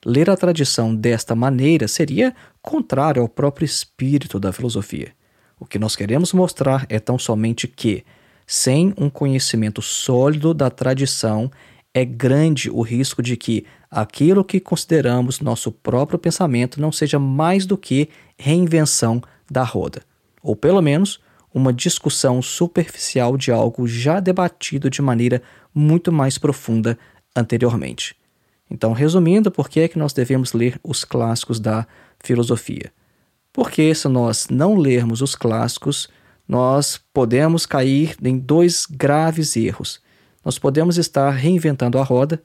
Ler 0.05 0.29
a 0.29 0.35
tradição 0.35 0.93
desta 0.93 1.33
maneira 1.33 1.87
seria 1.87 2.35
contrário 2.61 3.21
ao 3.21 3.29
próprio 3.29 3.65
espírito 3.65 4.37
da 4.37 4.51
filosofia. 4.51 5.13
O 5.57 5.65
que 5.65 5.79
nós 5.79 5.95
queremos 5.95 6.33
mostrar 6.33 6.85
é 6.89 6.99
tão 6.99 7.17
somente 7.17 7.69
que, 7.69 8.03
sem 8.45 8.93
um 8.97 9.09
conhecimento 9.09 9.81
sólido 9.81 10.53
da 10.53 10.69
tradição, 10.69 11.49
é 11.93 12.03
grande 12.03 12.69
o 12.69 12.81
risco 12.81 13.21
de 13.21 13.37
que 13.37 13.65
aquilo 13.89 14.43
que 14.43 14.59
consideramos 14.59 15.39
nosso 15.39 15.71
próprio 15.71 16.19
pensamento 16.19 16.81
não 16.81 16.91
seja 16.91 17.17
mais 17.17 17.65
do 17.65 17.77
que 17.77 18.09
reinvenção 18.37 19.21
da 19.49 19.63
roda, 19.63 20.01
ou 20.41 20.53
pelo 20.53 20.81
menos 20.81 21.21
uma 21.53 21.71
discussão 21.71 22.41
superficial 22.41 23.37
de 23.37 23.51
algo 23.51 23.87
já 23.87 24.19
debatido 24.19 24.89
de 24.89 25.01
maneira 25.01 25.41
muito 25.73 26.11
mais 26.11 26.37
profunda 26.37 26.97
anteriormente. 27.35 28.15
Então, 28.69 28.93
resumindo, 28.93 29.51
por 29.51 29.69
que 29.69 29.81
é 29.81 29.87
que 29.87 29.99
nós 29.99 30.13
devemos 30.13 30.53
ler 30.53 30.79
os 30.83 31.03
clássicos 31.03 31.59
da 31.59 31.85
filosofia? 32.23 32.91
Porque 33.51 33.93
se 33.93 34.07
nós 34.07 34.47
não 34.49 34.75
lermos 34.75 35.21
os 35.21 35.35
clássicos, 35.35 36.09
nós 36.47 36.99
podemos 37.13 37.65
cair 37.65 38.15
em 38.23 38.37
dois 38.37 38.85
graves 38.85 39.55
erros. 39.55 40.01
Nós 40.43 40.57
podemos 40.57 40.97
estar 40.97 41.29
reinventando 41.29 41.97
a 41.99 42.03
roda, 42.03 42.41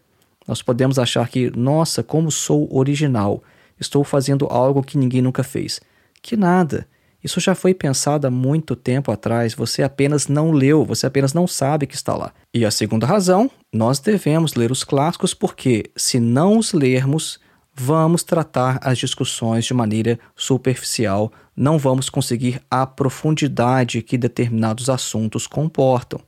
nós 0.46 0.62
podemos 0.62 0.98
achar 0.98 1.28
que, 1.28 1.50
nossa, 1.56 2.02
como 2.02 2.30
sou 2.30 2.68
original, 2.74 3.42
estou 3.78 4.04
fazendo 4.04 4.46
algo 4.46 4.82
que 4.82 4.96
ninguém 4.96 5.20
nunca 5.20 5.42
fez. 5.42 5.80
Que 6.22 6.36
nada. 6.36 6.86
Isso 7.22 7.40
já 7.40 7.54
foi 7.54 7.74
pensado 7.74 8.26
há 8.26 8.30
muito 8.30 8.76
tempo 8.76 9.10
atrás, 9.10 9.52
você 9.52 9.82
apenas 9.82 10.28
não 10.28 10.52
leu, 10.52 10.84
você 10.84 11.06
apenas 11.06 11.34
não 11.34 11.46
sabe 11.46 11.86
que 11.86 11.96
está 11.96 12.14
lá. 12.14 12.32
E 12.54 12.64
a 12.64 12.70
segunda 12.70 13.06
razão, 13.06 13.50
nós 13.72 13.98
devemos 13.98 14.54
ler 14.54 14.70
os 14.70 14.84
clássicos 14.84 15.34
porque, 15.34 15.90
se 15.96 16.20
não 16.20 16.58
os 16.58 16.72
lermos, 16.72 17.40
vamos 17.74 18.22
tratar 18.22 18.78
as 18.82 18.98
discussões 18.98 19.64
de 19.64 19.74
maneira 19.74 20.18
superficial, 20.36 21.32
não 21.56 21.76
vamos 21.76 22.08
conseguir 22.08 22.60
a 22.70 22.86
profundidade 22.86 24.00
que 24.02 24.16
determinados 24.16 24.88
assuntos 24.88 25.46
comportam. 25.46 26.20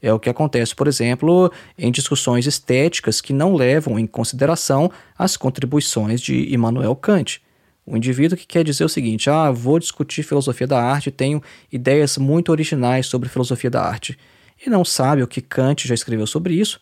É 0.00 0.12
o 0.12 0.18
que 0.18 0.28
acontece, 0.28 0.74
por 0.74 0.88
exemplo, 0.88 1.52
em 1.78 1.92
discussões 1.92 2.46
estéticas 2.46 3.20
que 3.20 3.32
não 3.32 3.54
levam 3.54 3.96
em 3.96 4.06
consideração 4.06 4.90
as 5.16 5.36
contribuições 5.36 6.20
de 6.20 6.52
Immanuel 6.52 6.96
Kant. 6.96 7.40
O 7.84 7.96
indivíduo 7.96 8.38
que 8.38 8.46
quer 8.46 8.64
dizer 8.64 8.84
o 8.84 8.88
seguinte: 8.88 9.28
ah, 9.28 9.50
vou 9.50 9.78
discutir 9.78 10.22
filosofia 10.22 10.66
da 10.66 10.80
arte, 10.80 11.10
tenho 11.10 11.42
ideias 11.70 12.16
muito 12.16 12.50
originais 12.50 13.06
sobre 13.06 13.28
filosofia 13.28 13.70
da 13.70 13.82
arte, 13.82 14.18
e 14.64 14.70
não 14.70 14.84
sabe 14.84 15.22
o 15.22 15.26
que 15.26 15.40
Kant 15.40 15.86
já 15.88 15.94
escreveu 15.94 16.26
sobre 16.26 16.54
isso, 16.54 16.80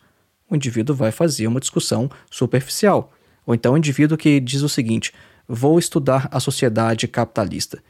o 0.49 0.55
indivíduo 0.55 0.95
vai 0.95 1.11
fazer 1.11 1.47
uma 1.47 1.59
discussão 1.59 2.09
superficial. 2.29 3.11
Ou 3.45 3.55
então 3.55 3.73
o 3.73 3.77
indivíduo 3.77 4.17
que 4.17 4.39
diz 4.39 4.61
o 4.61 4.69
seguinte: 4.69 5.11
vou 5.47 5.79
estudar 5.79 6.29
a 6.31 6.39
sociedade 6.39 7.07
capitalista, 7.07 7.81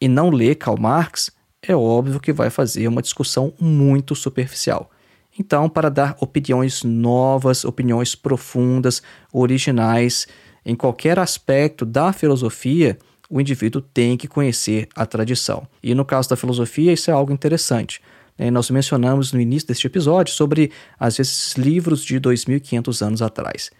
e 0.00 0.06
não 0.06 0.30
lê 0.30 0.54
Karl 0.54 0.80
Marx, 0.80 1.30
é 1.62 1.74
óbvio 1.74 2.20
que 2.20 2.32
vai 2.32 2.50
fazer 2.50 2.86
uma 2.86 3.02
discussão 3.02 3.52
muito 3.60 4.14
superficial. 4.14 4.90
Então, 5.38 5.68
para 5.68 5.88
dar 5.88 6.16
opiniões 6.20 6.82
novas, 6.82 7.64
opiniões 7.64 8.14
profundas, 8.14 9.02
originais, 9.32 10.26
em 10.64 10.74
qualquer 10.74 11.18
aspecto 11.18 11.84
da 11.84 12.12
filosofia, 12.12 12.98
o 13.28 13.40
indivíduo 13.40 13.80
tem 13.80 14.16
que 14.16 14.26
conhecer 14.26 14.88
a 14.94 15.06
tradição. 15.06 15.66
E 15.82 15.94
no 15.94 16.04
caso 16.04 16.28
da 16.28 16.36
filosofia, 16.36 16.92
isso 16.92 17.10
é 17.10 17.14
algo 17.14 17.32
interessante. 17.32 18.00
Né? 18.36 18.50
Nós 18.50 18.70
mencionamos 18.70 19.32
no 19.32 19.40
início 19.40 19.68
deste 19.68 19.86
episódio 19.86 20.34
sobre, 20.34 20.72
às 20.98 21.16
vezes, 21.16 21.54
livros 21.56 22.04
de 22.04 22.20
2.500 22.20 23.06
anos 23.06 23.22
atrás. 23.22 23.70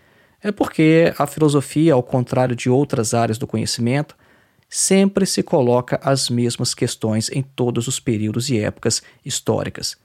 É 0.42 0.52
porque 0.52 1.12
a 1.18 1.26
filosofia, 1.26 1.94
ao 1.94 2.02
contrário 2.02 2.54
de 2.54 2.70
outras 2.70 3.12
áreas 3.12 3.38
do 3.38 3.46
conhecimento, 3.46 4.16
sempre 4.68 5.26
se 5.26 5.42
coloca 5.42 6.00
as 6.02 6.30
mesmas 6.30 6.72
questões 6.72 7.28
em 7.30 7.42
todos 7.42 7.88
os 7.88 7.98
períodos 7.98 8.48
e 8.48 8.58
épocas 8.58 9.02
históricas. 9.24 9.96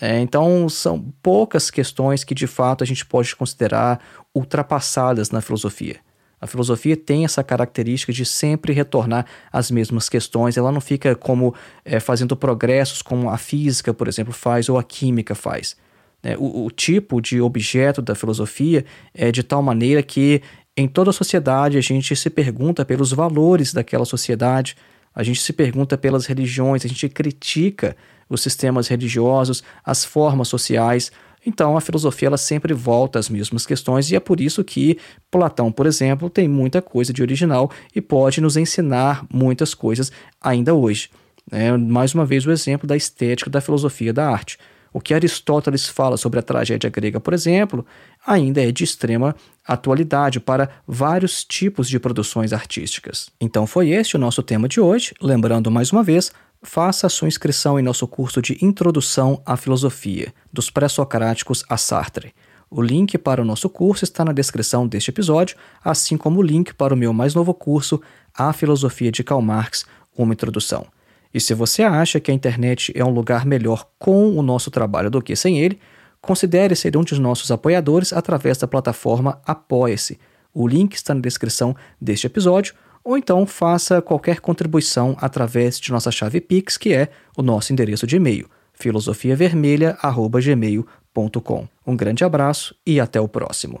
É, 0.00 0.20
então, 0.20 0.68
são 0.68 1.12
poucas 1.22 1.70
questões 1.70 2.22
que 2.22 2.34
de 2.34 2.46
fato 2.46 2.84
a 2.84 2.86
gente 2.86 3.04
pode 3.04 3.34
considerar 3.34 4.00
ultrapassadas 4.34 5.30
na 5.30 5.40
filosofia. 5.40 5.98
A 6.40 6.46
filosofia 6.46 6.96
tem 6.96 7.24
essa 7.24 7.44
característica 7.44 8.12
de 8.12 8.24
sempre 8.24 8.72
retornar 8.72 9.26
às 9.52 9.70
mesmas 9.70 10.08
questões, 10.08 10.56
ela 10.56 10.72
não 10.72 10.80
fica 10.80 11.14
como 11.14 11.54
é, 11.84 12.00
fazendo 12.00 12.36
progressos 12.36 13.02
como 13.02 13.28
a 13.28 13.36
física, 13.36 13.92
por 13.92 14.08
exemplo, 14.08 14.32
faz 14.32 14.68
ou 14.68 14.78
a 14.78 14.82
química 14.82 15.34
faz. 15.34 15.76
É, 16.22 16.36
o, 16.36 16.66
o, 16.66 16.70
tipo 16.70 17.20
de 17.20 17.40
objeto 17.40 18.02
da 18.02 18.14
filosofia 18.14 18.84
é 19.14 19.32
de 19.32 19.42
tal 19.42 19.62
maneira 19.62 20.02
que 20.02 20.42
em 20.76 20.86
toda 20.86 21.10
a 21.10 21.12
sociedade, 21.12 21.76
a 21.76 21.80
gente 21.80 22.14
se 22.14 22.30
pergunta 22.30 22.84
pelos 22.84 23.12
valores 23.12 23.72
daquela 23.72 24.04
sociedade, 24.04 24.76
a 25.14 25.22
gente 25.22 25.42
se 25.42 25.52
pergunta 25.52 25.98
pelas 25.98 26.26
religiões, 26.26 26.84
a 26.84 26.88
gente 26.88 27.08
critica 27.08 27.96
os 28.28 28.40
sistemas 28.40 28.86
religiosos, 28.88 29.62
as 29.84 30.04
formas 30.04 30.48
sociais. 30.48 31.10
Então, 31.44 31.76
a 31.76 31.80
filosofia 31.80 32.28
ela 32.28 32.36
sempre 32.36 32.74
volta 32.74 33.18
às 33.18 33.28
mesmas 33.28 33.66
questões 33.66 34.10
e 34.10 34.16
é 34.16 34.20
por 34.20 34.40
isso 34.40 34.62
que 34.62 34.98
Platão, 35.30 35.72
por 35.72 35.86
exemplo, 35.86 36.28
tem 36.28 36.48
muita 36.48 36.82
coisa 36.82 37.12
de 37.12 37.22
original 37.22 37.70
e 37.94 38.00
pode 38.00 38.40
nos 38.40 38.56
ensinar 38.56 39.24
muitas 39.32 39.74
coisas 39.74 40.12
ainda 40.40 40.74
hoje. 40.74 41.10
É, 41.50 41.76
mais 41.76 42.14
uma 42.14 42.24
vez, 42.24 42.46
o 42.46 42.52
exemplo 42.52 42.86
da 42.86 42.96
estética 42.96 43.50
da 43.50 43.60
filosofia 43.60 44.12
da 44.12 44.28
arte. 44.28 44.58
O 44.92 45.00
que 45.00 45.14
Aristóteles 45.14 45.88
fala 45.88 46.16
sobre 46.16 46.40
a 46.40 46.42
tragédia 46.42 46.90
grega, 46.90 47.20
por 47.20 47.32
exemplo, 47.32 47.86
ainda 48.26 48.60
é 48.60 48.72
de 48.72 48.82
extrema 48.82 49.36
atualidade 49.66 50.40
para 50.40 50.68
vários 50.86 51.44
tipos 51.44 51.88
de 51.88 52.00
produções 52.00 52.52
artísticas. 52.52 53.30
Então 53.40 53.66
foi 53.66 53.90
este 53.90 54.16
o 54.16 54.18
nosso 54.18 54.42
tema 54.42 54.68
de 54.68 54.80
hoje. 54.80 55.14
Lembrando 55.20 55.70
mais 55.70 55.92
uma 55.92 56.02
vez, 56.02 56.32
faça 56.62 57.08
sua 57.08 57.28
inscrição 57.28 57.78
em 57.78 57.82
nosso 57.82 58.06
curso 58.06 58.42
de 58.42 58.58
Introdução 58.62 59.40
à 59.46 59.56
Filosofia, 59.56 60.32
dos 60.52 60.70
Pré-Socráticos 60.70 61.64
a 61.68 61.76
Sartre. 61.76 62.34
O 62.70 62.82
link 62.82 63.16
para 63.18 63.42
o 63.42 63.44
nosso 63.44 63.68
curso 63.68 64.04
está 64.04 64.24
na 64.24 64.32
descrição 64.32 64.86
deste 64.86 65.10
episódio, 65.10 65.56
assim 65.82 66.16
como 66.16 66.38
o 66.38 66.42
link 66.42 66.74
para 66.74 66.94
o 66.94 66.96
meu 66.96 67.12
mais 67.12 67.34
novo 67.34 67.52
curso, 67.54 68.00
A 68.34 68.52
Filosofia 68.52 69.10
de 69.10 69.24
Karl 69.24 69.40
Marx, 69.40 69.84
uma 70.16 70.34
introdução. 70.34 70.86
E 71.32 71.40
se 71.40 71.54
você 71.54 71.82
acha 71.82 72.20
que 72.20 72.30
a 72.30 72.34
internet 72.34 72.92
é 72.94 73.04
um 73.04 73.10
lugar 73.10 73.46
melhor 73.46 73.88
com 73.98 74.36
o 74.36 74.42
nosso 74.42 74.70
trabalho 74.70 75.10
do 75.10 75.22
que 75.22 75.34
sem 75.34 75.58
ele, 75.58 75.80
considere 76.20 76.76
ser 76.76 76.96
um 76.96 77.02
de 77.02 77.18
nossos 77.18 77.50
apoiadores 77.50 78.12
através 78.12 78.58
da 78.58 78.68
plataforma 78.68 79.40
Apoia-se. 79.46 80.18
O 80.52 80.68
link 80.68 80.94
está 80.94 81.14
na 81.14 81.20
descrição 81.20 81.74
deste 82.00 82.26
episódio, 82.26 82.74
ou 83.04 83.18
então 83.18 83.46
faça 83.46 84.02
qualquer 84.02 84.40
contribuição 84.40 85.16
através 85.20 85.78
de 85.78 85.90
nossa 85.90 86.10
chave 86.10 86.40
Pix, 86.40 86.76
que 86.76 86.92
é 86.92 87.08
o 87.36 87.42
nosso 87.42 87.72
endereço 87.72 88.04
de 88.06 88.16
e-mail, 88.16 88.48
filosofiavermelha.gmail.com. 88.74 91.68
Um 91.86 91.96
grande 91.96 92.24
abraço 92.24 92.74
e 92.86 93.00
até 93.00 93.20
o 93.20 93.28
próximo. 93.28 93.80